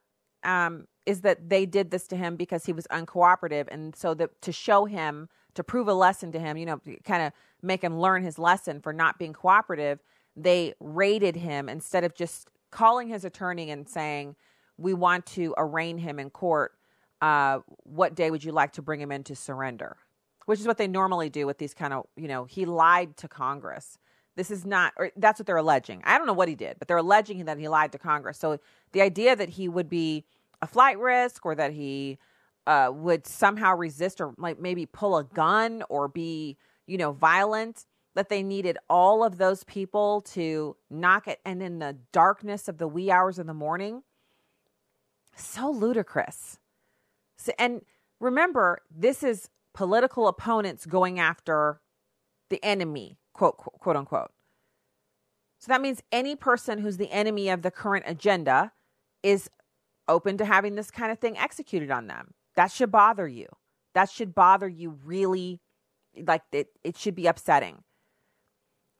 [0.43, 4.41] um, is that they did this to him because he was uncooperative, and so that
[4.41, 7.31] to show him to prove a lesson to him, you know, kind of
[7.63, 9.99] make him learn his lesson for not being cooperative,
[10.35, 14.35] they raided him instead of just calling his attorney and saying,
[14.77, 16.73] We want to arraign him in court.
[17.21, 19.95] Uh, what day would you like to bring him in to surrender?
[20.45, 23.29] Which is what they normally do with these kind of, you know, he lied to
[23.29, 23.97] Congress.
[24.35, 26.01] This is not, or that's what they're alleging.
[26.05, 28.37] I don't know what he did, but they're alleging that he lied to Congress.
[28.37, 28.59] So
[28.91, 30.25] the idea that he would be
[30.61, 32.17] a flight risk or that he
[32.65, 37.85] uh, would somehow resist or like maybe pull a gun or be, you know, violent
[38.15, 41.39] that they needed all of those people to knock it.
[41.45, 44.03] And in the darkness of the wee hours of the morning
[45.35, 46.59] so ludicrous.
[47.37, 47.81] So, and
[48.19, 51.79] remember this is political opponents going after
[52.49, 54.31] the enemy quote, quote quote unquote.
[55.59, 58.71] So that means any person who's the enemy of the current agenda
[59.23, 59.49] is
[60.07, 63.47] open to having this kind of thing executed on them that should bother you
[63.93, 65.59] that should bother you really
[66.25, 67.83] like it, it should be upsetting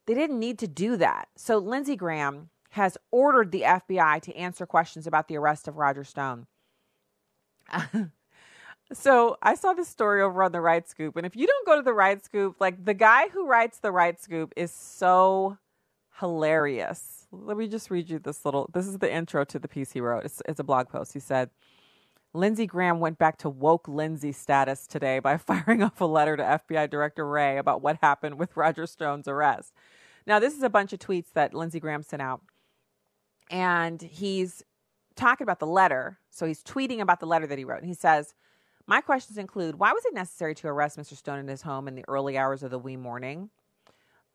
[0.08, 1.28] they didn't need to do that.
[1.36, 6.06] So Lindsey Graham has ordered the FBI to answer questions about the arrest of Roger
[6.06, 6.48] Stone.
[8.94, 11.76] so I saw this story over on the Right Scoop, and if you don't go
[11.76, 15.58] to the Right Scoop, like the guy who writes the Right Scoop is so
[16.20, 17.17] hilarious.
[17.32, 18.70] Let me just read you this little.
[18.74, 20.26] This is the intro to the piece he wrote.
[20.26, 21.14] It's, it's a blog post.
[21.14, 21.50] He said.
[22.34, 26.44] Lindsey Graham went back to woke Lindsey status today by firing off a letter to
[26.44, 29.74] FBI Director Wray about what happened with Roger Stone's arrest.
[30.28, 32.42] Now, this is a bunch of tweets that Lindsey Graham sent out,
[33.50, 34.62] and he's
[35.16, 36.20] talking about the letter.
[36.30, 37.80] So he's tweeting about the letter that he wrote.
[37.80, 38.36] And he says,
[38.86, 41.16] My questions include why was it necessary to arrest Mr.
[41.16, 43.50] Stone in his home in the early hours of the wee morning?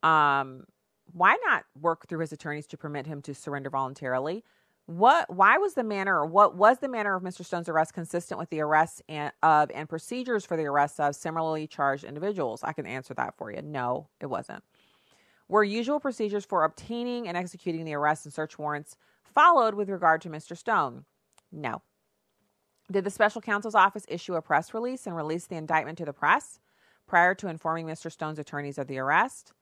[0.03, 0.65] Um,
[1.13, 4.45] Why not work through his attorneys to permit him to surrender voluntarily?
[4.87, 5.35] What?
[5.35, 7.45] Why was the manner, or what was the manner of Mr.
[7.45, 11.67] Stone's arrest consistent with the arrests and, of and procedures for the arrests of similarly
[11.67, 12.63] charged individuals?
[12.65, 13.63] I can answer that for you.
[13.63, 14.65] No, it wasn't.
[15.49, 18.97] Were usual procedures for obtaining and executing the arrest and search warrants
[19.35, 20.57] followed with regard to Mr.
[20.57, 21.05] Stone?
[21.51, 21.83] No.
[22.91, 26.13] Did the special counsel's office issue a press release and release the indictment to the
[26.13, 26.59] press
[27.07, 28.11] prior to informing Mr.
[28.11, 29.53] Stone's attorneys of the arrest?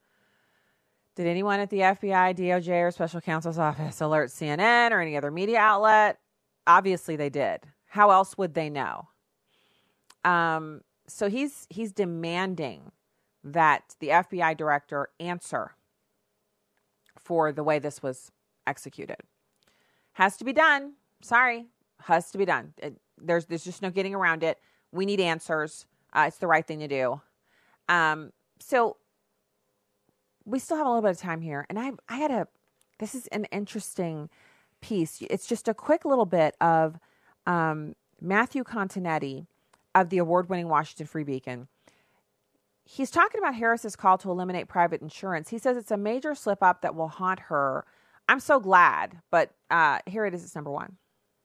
[1.17, 5.31] Did anyone at the FBI, DOJ, or special counsel's office alert CNN or any other
[5.31, 6.19] media outlet?
[6.67, 7.61] Obviously, they did.
[7.87, 9.09] How else would they know?
[10.25, 12.93] Um, so he's he's demanding
[13.43, 15.73] that the FBI director answer
[17.19, 18.31] for the way this was
[18.67, 19.17] executed.
[20.13, 20.95] Has to be done.
[21.23, 21.67] Sorry,
[22.03, 22.75] has to be done.
[22.79, 24.59] It, there's there's just no getting around it.
[24.93, 25.87] We need answers.
[26.13, 27.21] Uh, it's the right thing to do.
[27.89, 28.97] Um, so
[30.45, 32.49] we still have a little bit of time here, and I I had a
[32.99, 34.29] this is an interesting
[34.81, 35.23] piece.
[35.29, 36.99] It's just a quick little bit of
[37.47, 39.47] um, Matthew Continetti
[39.95, 41.69] of the award-winning Washington Free Beacon.
[42.85, 45.49] He's talking about Harris's call to eliminate private insurance.
[45.49, 47.85] He says it's a major slip up that will haunt her.
[48.29, 50.45] I'm so glad, but uh, here it is.
[50.45, 50.97] It's number one.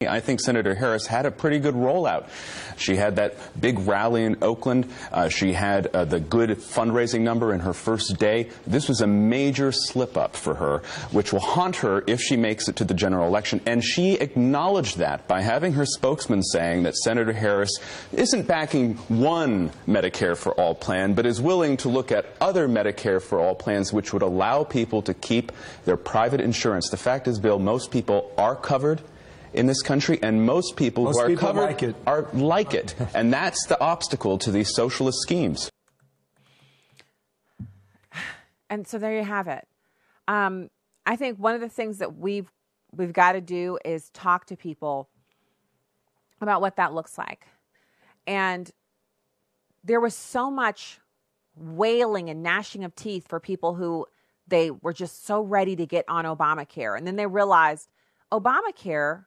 [0.01, 2.27] I think Senator Harris had a pretty good rollout.
[2.75, 4.91] She had that big rally in Oakland.
[5.09, 8.49] Uh, she had uh, the good fundraising number in her first day.
[8.67, 10.79] This was a major slip up for her,
[11.13, 13.61] which will haunt her if she makes it to the general election.
[13.65, 17.79] And she acknowledged that by having her spokesman saying that Senator Harris
[18.11, 23.21] isn't backing one Medicare for All plan, but is willing to look at other Medicare
[23.21, 25.53] for All plans which would allow people to keep
[25.85, 26.89] their private insurance.
[26.89, 29.01] The fact is, Bill, most people are covered
[29.55, 31.95] in this country, and most people most who are people covered like it.
[32.05, 35.69] are like it, and that's the obstacle to these socialist schemes.
[38.69, 39.67] And so there you have it.
[40.27, 40.69] Um,
[41.05, 42.51] I think one of the things that we've
[42.91, 45.09] we've got to do is talk to people
[46.41, 47.47] about what that looks like.
[48.27, 48.69] And
[49.83, 50.99] there was so much
[51.55, 54.05] wailing and gnashing of teeth for people who
[54.47, 56.97] they were just so ready to get on Obamacare.
[56.97, 57.89] And then they realized
[58.31, 59.25] Obamacare,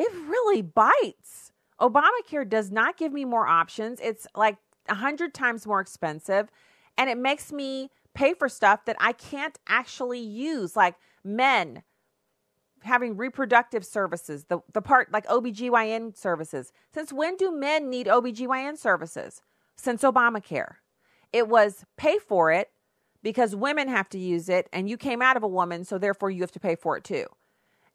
[0.00, 1.52] it really bites.
[1.78, 4.00] Obamacare does not give me more options.
[4.02, 4.56] It's like
[4.88, 6.50] a hundred times more expensive.
[6.96, 11.82] And it makes me pay for stuff that I can't actually use, like men
[12.82, 16.72] having reproductive services, the, the part like OBGYN services.
[16.94, 19.42] Since when do men need OBGYN services?
[19.76, 20.76] Since Obamacare.
[21.30, 22.70] It was pay for it
[23.22, 26.30] because women have to use it and you came out of a woman, so therefore
[26.30, 27.26] you have to pay for it too.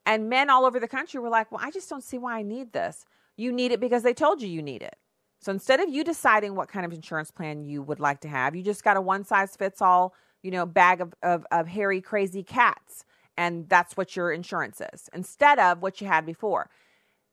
[0.05, 2.43] And men all over the country were like, well, I just don't see why I
[2.43, 3.05] need this.
[3.37, 4.95] You need it because they told you you need it.
[5.39, 8.55] So instead of you deciding what kind of insurance plan you would like to have,
[8.55, 12.01] you just got a one size fits all, you know, bag of, of, of hairy,
[12.01, 13.05] crazy cats.
[13.37, 16.69] And that's what your insurance is instead of what you had before.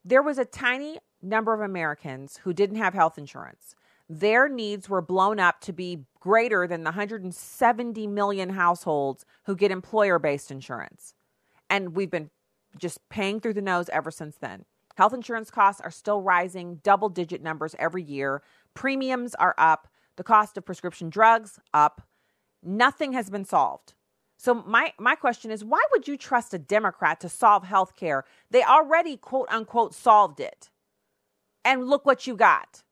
[0.03, 3.75] There was a tiny number of Americans who didn't have health insurance.
[4.09, 9.71] Their needs were blown up to be greater than the 170 million households who get
[9.71, 11.13] employer based insurance.
[11.69, 12.29] And we've been
[12.77, 14.65] just paying through the nose ever since then.
[14.95, 18.43] Health insurance costs are still rising double digit numbers every year.
[18.73, 19.87] Premiums are up.
[20.15, 22.07] The cost of prescription drugs up.
[22.61, 23.93] Nothing has been solved.
[24.37, 28.25] So my my question is why would you trust a Democrat to solve health care?
[28.51, 30.69] They already quote unquote solved it.
[31.65, 32.83] And look what you got.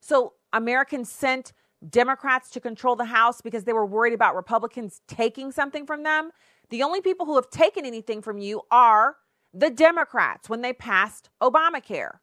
[0.00, 1.52] So Americans sent
[1.88, 6.30] Democrats to control the House because they were worried about Republicans taking something from them.
[6.70, 9.16] The only people who have taken anything from you are
[9.52, 12.18] the Democrats when they passed Obamacare.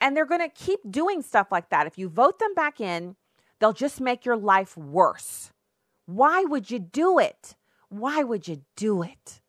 [0.00, 1.86] And they're going to keep doing stuff like that.
[1.86, 3.16] If you vote them back in,
[3.58, 5.50] they'll just make your life worse.
[6.06, 7.56] Why would you do it?
[7.88, 9.40] Why would you do it?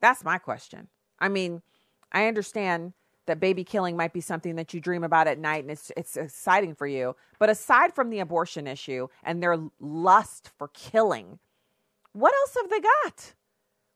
[0.00, 0.88] That's my question.
[1.18, 1.62] I mean,
[2.10, 2.94] I understand
[3.26, 6.16] that baby killing might be something that you dream about at night and it's it's
[6.16, 7.14] exciting for you.
[7.38, 11.38] But aside from the abortion issue and their lust for killing,
[12.18, 13.34] what else have they got?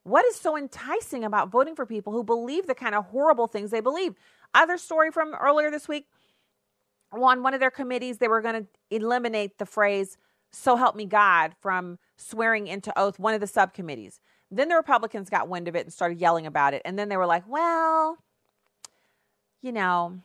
[0.03, 3.71] What is so enticing about voting for people who believe the kind of horrible things
[3.71, 4.15] they believe?
[4.53, 6.07] Other story from earlier this week
[7.11, 10.17] on one of their committees, they were going to eliminate the phrase,
[10.51, 14.19] so help me God, from swearing into oath, one of the subcommittees.
[14.51, 16.81] Then the Republicans got wind of it and started yelling about it.
[16.85, 18.17] And then they were like, well,
[19.61, 20.19] you know,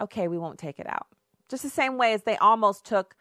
[0.00, 1.06] okay, we won't take it out.
[1.48, 3.14] Just the same way as they almost took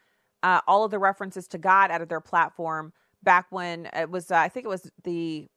[0.43, 2.93] uh, all of the references to God out of their platform
[3.25, 5.49] back when it was, uh, I think it was the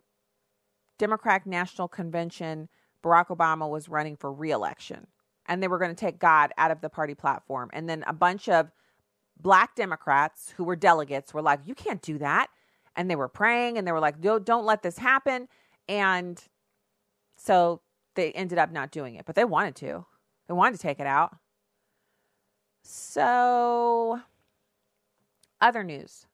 [0.99, 2.69] Democratic National Convention,
[3.05, 5.07] Barack Obama was running for reelection.
[5.47, 7.71] And they were going to take God out of the party platform.
[7.73, 8.73] And then a bunch of
[9.41, 12.49] black Democrats who were delegates were like, you can't do that.
[12.99, 15.47] and they were praying and they were like, don't, don't let this happen.
[15.89, 16.43] And
[17.37, 17.81] so
[18.17, 20.05] they ended up not doing it, but they wanted to.
[20.49, 21.37] They wanted to take it out.
[22.83, 24.21] So,
[25.61, 26.27] other news.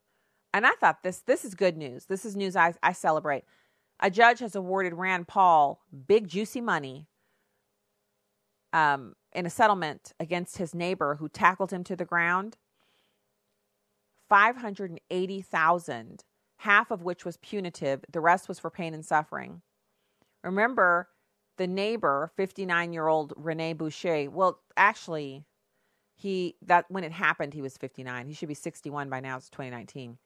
[0.55, 2.05] And I thought this this is good news.
[2.05, 3.43] This is news I, I celebrate.
[3.99, 7.07] A judge has awarded Rand Paul big juicy money
[8.71, 12.55] um, in a settlement against his neighbor who tackled him to the ground.
[14.29, 16.23] Five hundred and eighty thousand,
[16.59, 18.05] half of which was punitive.
[18.09, 19.61] The rest was for pain and suffering.
[20.41, 21.09] Remember,
[21.57, 24.29] the neighbor, fifty-nine-year-old Rene Boucher.
[24.31, 25.43] Well, actually,
[26.15, 28.27] he that when it happened, he was fifty-nine.
[28.27, 29.35] He should be sixty-one by now.
[29.35, 30.17] It's twenty nineteen.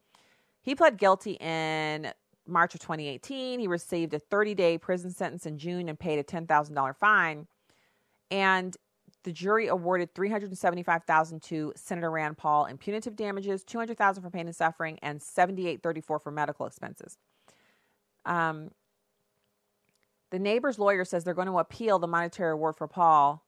[0.69, 2.13] He pled guilty in
[2.45, 3.59] March of 2018.
[3.59, 7.47] He received a 30 day prison sentence in June and paid a $10,000 fine.
[8.29, 8.77] And
[9.23, 14.55] the jury awarded $375,000 to Senator Rand Paul in punitive damages, $200,000 for pain and
[14.55, 17.17] suffering, and $78,34 for medical expenses.
[18.27, 18.69] Um,
[20.29, 23.43] the neighbor's lawyer says they're going to appeal the monetary award for Paul,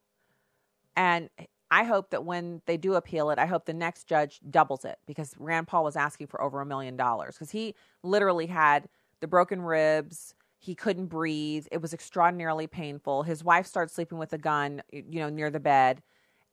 [0.95, 1.29] and
[1.71, 4.99] I hope that when they do appeal it, I hope the next judge doubles it
[5.07, 8.89] because Rand Paul was asking for over a million dollars because he literally had
[9.21, 10.35] the broken ribs.
[10.59, 11.67] He couldn't breathe.
[11.71, 13.23] It was extraordinarily painful.
[13.23, 16.03] His wife started sleeping with a gun, you know, near the bed.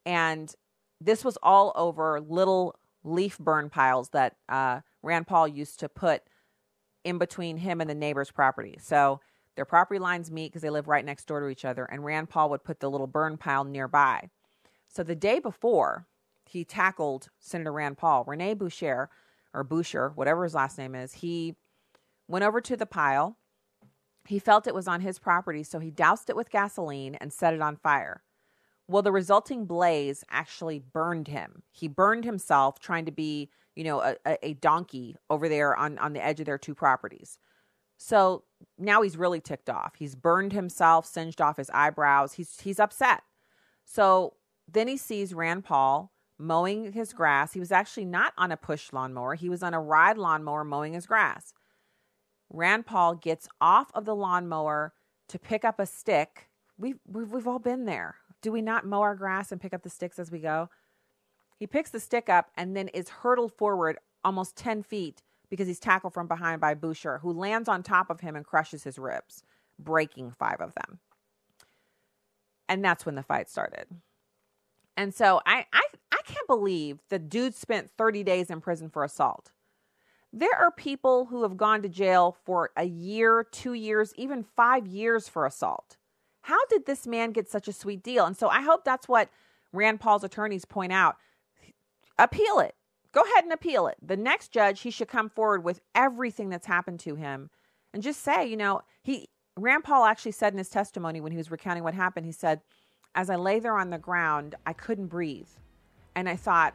[0.07, 0.55] And
[1.01, 6.23] this was all over little leaf burn piles that uh, Rand Paul used to put
[7.03, 8.79] in between him and the neighbor's property.
[8.81, 9.21] So
[9.57, 11.85] their property lines meet because they live right next door to each other.
[11.87, 14.31] And Rand Paul would put the little burn pile nearby.
[14.89, 16.07] So the day before
[16.45, 19.11] he tackled Senator Rand Paul, Rene Boucher,
[19.55, 21.55] or Boucher, whatever his last name is, he
[22.26, 23.36] went over to the pile.
[24.26, 27.55] He felt it was on his property, so he doused it with gasoline and set
[27.55, 28.22] it on fire.
[28.86, 31.62] Well, the resulting blaze actually burned him.
[31.70, 36.14] He burned himself trying to be, you know, a, a donkey over there on, on
[36.14, 37.39] the edge of their two properties.
[37.99, 38.45] So
[38.78, 39.97] now he's really ticked off.
[39.99, 42.34] He's burned himself, singed off his eyebrows.
[42.34, 43.22] He's he's upset.
[43.84, 44.34] So
[44.71, 47.53] then he sees Rand Paul mowing his grass.
[47.53, 50.93] He was actually not on a push lawnmower, he was on a ride lawnmower mowing
[50.93, 51.53] his grass.
[52.51, 54.93] Rand Paul gets off of the lawnmower
[55.29, 56.49] to pick up a stick.
[56.79, 58.16] We've, we've, we've all been there.
[58.41, 60.71] Do we not mow our grass and pick up the sticks as we go?
[61.59, 65.81] He picks the stick up and then is hurtled forward almost 10 feet because he's
[65.81, 69.43] tackled from behind by Boucher, who lands on top of him and crushes his ribs,
[69.79, 71.01] breaking five of them.
[72.69, 73.87] And that's when the fight started.
[74.99, 79.05] And so I, I, I can't believe the dude spent 30 days in prison for
[79.05, 79.53] assault.
[80.32, 84.88] There are people who have gone to jail for a year, two years, even five
[84.88, 85.96] years for assault.
[86.42, 88.26] How did this man get such a sweet deal?
[88.26, 89.30] And so I hope that's what
[89.72, 91.14] Rand Paul's attorneys point out.
[92.18, 92.74] Appeal it.
[93.12, 93.99] Go ahead and appeal it.
[94.03, 97.51] The next judge, he should come forward with everything that's happened to him
[97.94, 101.38] and just say, you know, he Rand Paul actually said in his testimony when he
[101.38, 102.62] was recounting what happened, he said,
[103.19, 105.49] as I lay there on the ground, I couldn't breathe.
[106.14, 106.73] And I thought,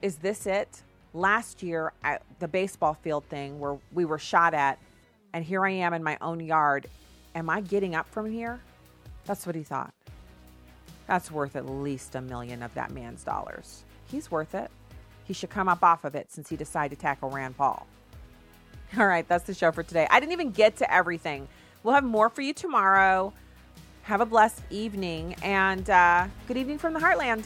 [0.00, 0.80] is this it?
[1.12, 4.78] Last year at the baseball field thing where we were shot at,
[5.34, 6.86] and here I am in my own yard.
[7.34, 8.58] Am I getting up from here?
[9.26, 9.92] That's what he thought.
[11.06, 13.84] That's worth at least a million of that man's dollars.
[14.10, 14.70] He's worth it.
[15.24, 17.86] He should come up off of it since he decided to tackle Rand Paul.
[18.96, 20.06] All right, that's the show for today.
[20.10, 21.48] I didn't even get to everything.
[21.82, 23.34] We'll have more for you tomorrow.
[24.02, 27.44] Have a blessed evening and uh, good evening from the Heartland.